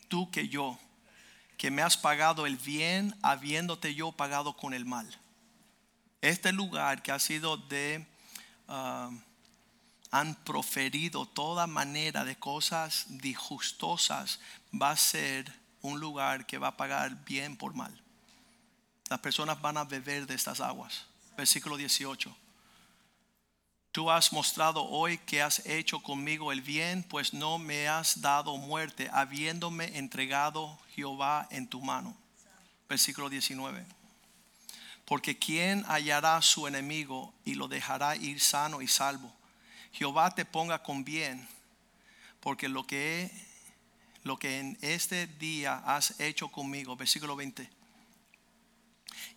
tú 0.08 0.30
que 0.30 0.48
yo, 0.48 0.78
que 1.58 1.72
me 1.72 1.82
has 1.82 1.98
pagado 1.98 2.46
el 2.46 2.58
bien 2.58 3.16
habiéndote 3.22 3.96
yo 3.96 4.12
pagado 4.12 4.56
con 4.56 4.74
el 4.74 4.86
mal. 4.86 5.08
Este 6.22 6.52
lugar 6.52 7.02
que 7.02 7.12
ha 7.12 7.20
sido 7.20 7.58
de... 7.58 8.06
Ah, 8.68 9.10
han 10.14 10.36
proferido 10.36 11.26
toda 11.26 11.66
manera 11.66 12.24
de 12.24 12.36
cosas 12.36 13.08
disgustosas, 13.10 14.40
va 14.72 14.92
a 14.92 14.96
ser 14.96 15.52
un 15.82 16.00
lugar 16.00 16.46
que 16.46 16.60
va 16.60 16.68
a 16.68 16.78
pagar 16.78 17.26
bien 17.26 17.58
por 17.58 17.74
mal. 17.74 18.00
Las 19.10 19.20
personas 19.22 19.60
van 19.60 19.76
a 19.76 19.86
beber 19.86 20.28
de 20.28 20.36
estas 20.36 20.62
aguas. 20.62 21.08
Versículo 21.36 21.78
18. 21.78 22.36
Tú 23.94 24.10
has 24.10 24.34
mostrado 24.34 24.84
hoy 24.86 25.20
que 25.20 25.42
has 25.44 25.64
hecho 25.68 26.02
conmigo 26.02 26.52
el 26.52 26.62
bien, 26.62 27.04
pues 27.04 27.32
no 27.32 27.60
me 27.60 27.88
has 27.88 28.22
dado 28.22 28.58
muerte, 28.58 29.08
habiéndome 29.14 29.98
entregado 30.00 30.80
Jehová 30.96 31.48
en 31.52 31.68
tu 31.68 31.80
mano. 31.80 32.18
Versículo 32.90 33.30
19. 33.30 33.86
Porque 35.06 35.38
¿quién 35.38 35.84
hallará 35.88 36.42
su 36.42 36.66
enemigo 36.66 37.34
y 37.46 37.54
lo 37.54 37.68
dejará 37.68 38.16
ir 38.16 38.40
sano 38.40 38.82
y 38.82 38.88
salvo? 38.88 39.32
Jehová 39.92 40.32
te 40.34 40.44
ponga 40.44 40.82
con 40.82 41.04
bien, 41.04 41.48
porque 42.40 42.68
lo 42.68 42.88
que, 42.88 43.30
lo 44.24 44.38
que 44.38 44.60
en 44.60 44.78
este 44.82 45.28
día 45.28 45.84
has 45.86 46.20
hecho 46.20 46.48
conmigo, 46.48 46.96
versículo 46.96 47.36
20. 47.36 47.83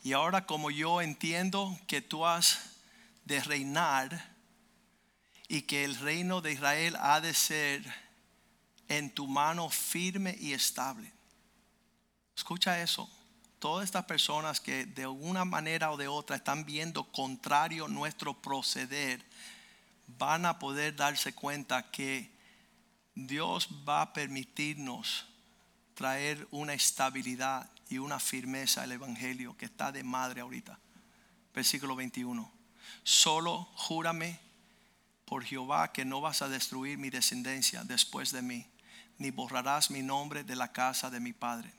Y 0.07 0.13
ahora 0.13 0.47
como 0.47 0.71
yo 0.71 1.03
entiendo 1.03 1.77
que 1.89 2.01
tú 2.01 2.25
has 2.25 2.77
de 3.25 3.41
reinar 3.41 4.37
y 5.49 5.63
que 5.63 5.83
el 5.83 5.97
reino 5.97 6.41
de 6.41 6.53
Israel 6.53 6.97
ha 7.01 7.21
de 7.21 7.35
ser 7.35 7.83
en 8.87 9.13
tu 9.13 9.27
mano 9.27 9.69
firme 9.69 10.37
y 10.39 10.53
estable. 10.53 11.13
Escucha 12.37 12.81
eso. 12.81 13.11
Todas 13.59 13.85
estas 13.85 14.05
personas 14.05 14.61
que 14.61 14.87
de 14.87 15.09
una 15.09 15.45
manera 15.45 15.91
o 15.91 15.97
de 15.97 16.07
otra 16.07 16.37
están 16.37 16.65
viendo 16.65 17.03
contrario 17.11 17.89
nuestro 17.89 18.41
proceder 18.41 19.27
van 20.07 20.47
a 20.47 20.61
poder 20.61 20.95
darse 20.95 21.33
cuenta 21.33 21.91
que 21.91 22.31
Dios 23.17 23.69
va 23.85 24.03
a 24.03 24.13
permitirnos 24.13 25.27
traer 25.97 26.47
una 26.53 26.75
estabilidad 26.75 27.69
y 27.89 27.99
una 27.99 28.19
firmeza 28.19 28.83
al 28.83 28.93
Evangelio 28.93 29.57
que 29.57 29.67
está 29.67 29.93
de 29.93 30.03
madre 30.03 30.41
ahorita. 30.41 30.79
Versículo 31.55 31.97
21. 31.97 32.53
Solo 33.03 33.69
júrame 33.75 34.39
por 35.25 35.45
Jehová 35.45 35.93
que 35.93 36.05
no 36.05 36.21
vas 36.21 36.43
a 36.43 36.49
destruir 36.49 36.99
mi 36.99 37.11
descendencia 37.11 37.85
después 37.85 38.33
de 38.33 38.43
mí, 38.43 38.67
ni 39.19 39.31
borrarás 39.31 39.91
mi 39.91 40.03
nombre 40.03 40.45
de 40.45 40.57
la 40.57 40.73
casa 40.73 41.11
de 41.11 41.21
mi 41.21 41.33
padre. 41.33 41.73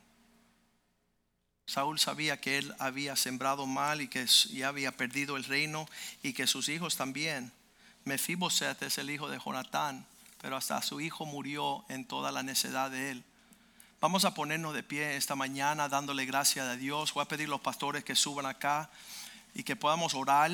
Saúl 1.65 1.99
sabía 1.99 2.39
que 2.39 2.57
él 2.57 2.73
había 2.79 3.15
sembrado 3.17 3.65
mal 3.65 4.01
y 4.01 4.07
que 4.07 4.25
ya 4.25 4.69
había 4.69 4.95
perdido 4.95 5.35
el 5.35 5.43
reino 5.43 5.85
y 6.23 6.31
que 6.31 6.47
sus 6.47 6.69
hijos 6.69 6.95
también. 6.95 7.51
Mefiboset 8.05 8.81
es 8.83 8.97
el 8.97 9.09
hijo 9.09 9.27
de 9.29 9.37
Jonatán, 9.37 10.05
pero 10.41 10.55
hasta 10.55 10.81
su 10.81 11.01
hijo 11.01 11.25
murió 11.25 11.83
en 11.89 12.05
toda 12.05 12.31
la 12.31 12.41
necedad 12.41 12.89
de 12.89 13.11
él. 13.11 13.23
Vamos 13.99 14.25
a 14.25 14.35
ponernos 14.35 14.75
de 14.75 14.83
pie 14.83 15.17
esta 15.17 15.35
mañana 15.35 15.89
dándole 15.89 16.27
gracias 16.27 16.67
a 16.67 16.75
Dios. 16.75 17.15
Voy 17.15 17.23
a 17.23 17.27
pedir 17.27 17.47
a 17.47 17.49
los 17.49 17.61
pastores 17.61 18.03
que 18.03 18.15
suban 18.15 18.45
acá 18.45 18.91
y 19.55 19.63
que 19.63 19.75
podamos 19.75 20.13
orar. 20.13 20.51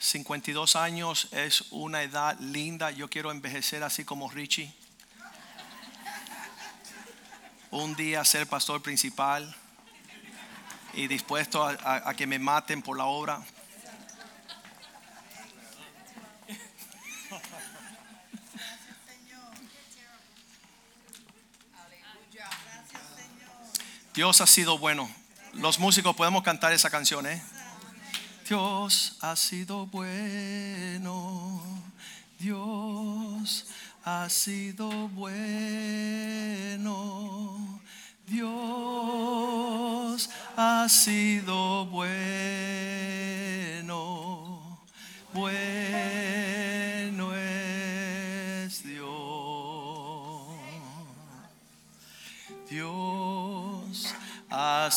52 0.00 0.74
años 0.74 1.28
es 1.30 1.66
una 1.70 2.02
edad 2.02 2.36
linda. 2.40 2.90
Yo 2.90 3.08
quiero 3.08 3.30
envejecer 3.30 3.84
así 3.84 4.04
como 4.04 4.28
Richie. 4.28 4.74
Un 7.70 7.94
día 7.94 8.24
ser 8.24 8.48
pastor 8.48 8.82
principal 8.82 9.54
y 10.94 11.06
dispuesto 11.06 11.64
a, 11.64 12.08
a 12.08 12.14
que 12.14 12.26
me 12.26 12.40
maten 12.40 12.82
por 12.82 12.98
la 12.98 13.04
obra. 13.04 13.46
Dios 24.18 24.40
ha 24.40 24.48
sido 24.48 24.76
bueno. 24.78 25.08
Los 25.52 25.78
músicos 25.78 26.16
podemos 26.16 26.42
cantar 26.42 26.72
esa 26.72 26.90
canción, 26.90 27.24
¿eh? 27.24 27.40
Dios 28.48 29.16
ha 29.20 29.36
sido 29.36 29.86
bueno. 29.86 31.62
Dios 32.40 33.64
ha 34.04 34.28
sido 34.28 34.90
bueno. 35.10 36.18
Dios 38.26 38.50
ha 40.56 40.88
sido 40.88 41.86
bueno. 41.86 43.28
Bueno 45.32 45.77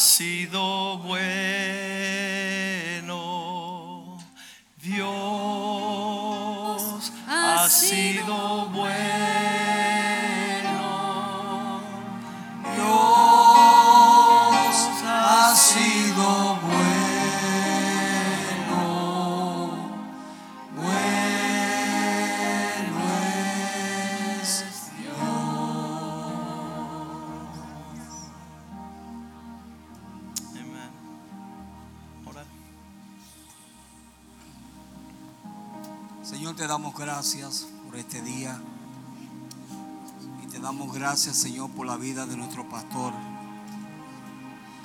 sido 0.01 0.97
bueno. 0.97 1.80
Gracias 37.21 37.67
por 37.85 37.97
este 37.97 38.19
día. 38.23 38.59
Y 40.43 40.47
te 40.47 40.59
damos 40.59 40.91
gracias, 40.91 41.37
Señor, 41.37 41.69
por 41.69 41.85
la 41.85 41.95
vida 41.95 42.25
de 42.25 42.35
nuestro 42.35 42.67
pastor. 42.67 43.13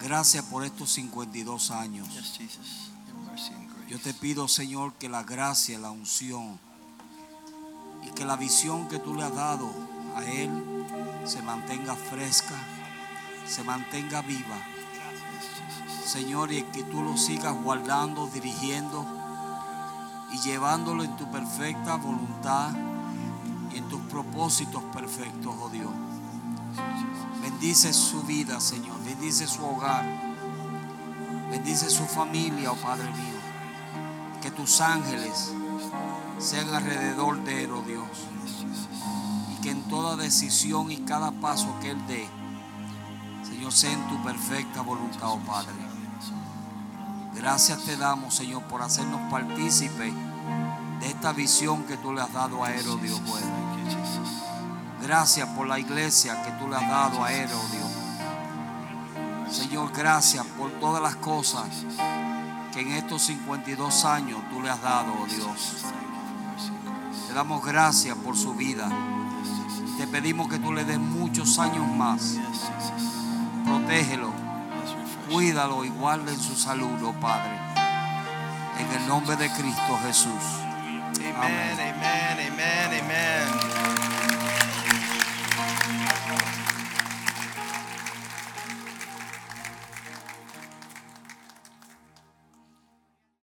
Gracias 0.03 0.45
por 0.45 0.63
estos 0.63 0.91
52 0.91 1.71
años. 1.71 2.07
Yo 3.89 3.99
te 3.99 4.13
pido, 4.13 4.49
Señor, 4.49 4.93
que 4.99 5.09
la 5.09 5.23
gracia, 5.23 5.79
la 5.79 5.91
unción 5.91 6.61
y 8.07 8.11
que 8.11 8.27
la 8.27 8.37
visión 8.37 8.87
que 8.89 8.99
tú 8.99 9.15
le 9.15 9.23
has 9.23 9.35
dado 9.35 9.71
a 10.15 10.23
él 10.27 10.51
se 11.25 11.41
mantenga 11.41 11.97
fresca, 11.97 12.55
se 13.49 13.65
mantenga 13.65 14.21
viva. 14.21 14.59
Señor, 16.05 16.53
y 16.53 16.65
que 16.65 16.83
tú 16.83 17.01
lo 17.01 17.17
sigas 17.17 17.55
guardando, 17.63 18.27
dirigiendo 18.27 19.16
y 20.33 20.39
llevándolo 20.39 21.05
en 21.05 21.17
tu 21.17 21.31
perfecta 21.31 21.97
voluntad 21.97 22.73
y 23.73 23.79
en 23.79 23.89
tus 23.89 24.01
propósitos 24.03 24.83
perfectos, 24.93 25.55
oh 25.61 25.69
Dios. 25.69 25.91
Bendice 27.43 27.93
su 27.93 28.23
vida, 28.23 28.61
Señor. 28.61 29.03
Bendice 29.05 29.47
su 29.47 29.65
hogar. 29.65 30.05
Bendice 31.51 31.89
su 31.91 32.05
familia, 32.05 32.73
oh 32.73 32.77
Padre 32.77 33.05
mío. 33.05 33.41
Que 34.43 34.51
tus 34.51 34.81
ángeles 34.81 35.53
sean 36.39 36.75
alrededor 36.75 37.43
de 37.45 37.65
él, 37.65 37.73
oh 37.73 37.83
Dios. 37.83 38.09
que 39.63 39.71
en 39.71 39.83
toda 39.85 40.17
decisión 40.17 40.91
y 40.91 40.99
cada 40.99 41.33
paso 41.33 41.75
que 41.81 41.91
Él 41.91 42.07
dé, 42.07 42.29
Señor, 43.49 43.73
sea 43.73 43.93
en 43.93 44.09
tu 44.09 44.23
perfecta 44.23 44.83
voluntad, 44.83 45.29
oh 45.31 45.39
Padre. 45.41 45.86
Gracias 47.37 47.85
te 47.85 47.97
damos, 47.97 48.35
Señor, 48.35 48.63
por 48.65 48.83
hacernos 48.83 49.21
partícipes 49.31 50.13
de 51.01 51.07
esta 51.07 51.33
visión 51.33 51.85
que 51.85 51.97
tú 51.97 52.13
le 52.13 52.23
has 52.23 52.33
dado 52.33 52.65
a 52.65 52.71
oh 52.71 52.97
Dios 52.97 53.23
bueno. 53.25 53.47
Gracias 55.03 55.49
por 55.51 55.67
la 55.67 55.79
iglesia 55.79 56.43
que 56.43 56.51
tú 56.53 56.69
le 56.69 56.77
has 56.77 56.89
dado 56.89 57.25
a 57.25 57.29
oh 57.29 57.69
Dios. 57.71 57.97
Señor, 59.55 59.93
gracias 59.93 60.45
por 60.59 60.71
todas 60.81 61.03
las 61.03 61.17
cosas 61.17 61.69
que 62.73 62.81
en 62.81 62.93
estos 62.93 63.23
52 63.23 64.05
años 64.05 64.41
tú 64.51 64.61
le 64.61 64.69
has 64.69 64.83
dado, 64.83 65.13
Dios. 65.27 65.77
Te 67.27 67.33
damos 67.33 67.65
gracias 67.65 68.17
por 68.19 68.37
su 68.37 68.55
vida. 68.55 68.89
Te 69.97 70.07
pedimos 70.07 70.49
que 70.49 70.59
tú 70.59 70.73
le 70.73 70.85
des 70.85 70.99
muchos 70.99 71.59
años 71.59 71.87
más. 71.89 72.37
Protégelo, 73.65 74.31
Cuídalo 75.31 75.85
y 75.85 75.89
guarda 75.89 76.33
en 76.33 76.41
su 76.41 76.55
salud, 76.55 77.03
oh 77.05 77.13
Padre. 77.21 77.59
En 78.79 79.03
el 79.03 79.09
nombre 79.09 79.37
de 79.37 79.51
Cristo 79.51 79.99
Jesús. 80.05 80.43
Amén, 81.37 81.73
amén, 81.73 82.53
amén, 82.53 83.01
amén. 83.03 83.76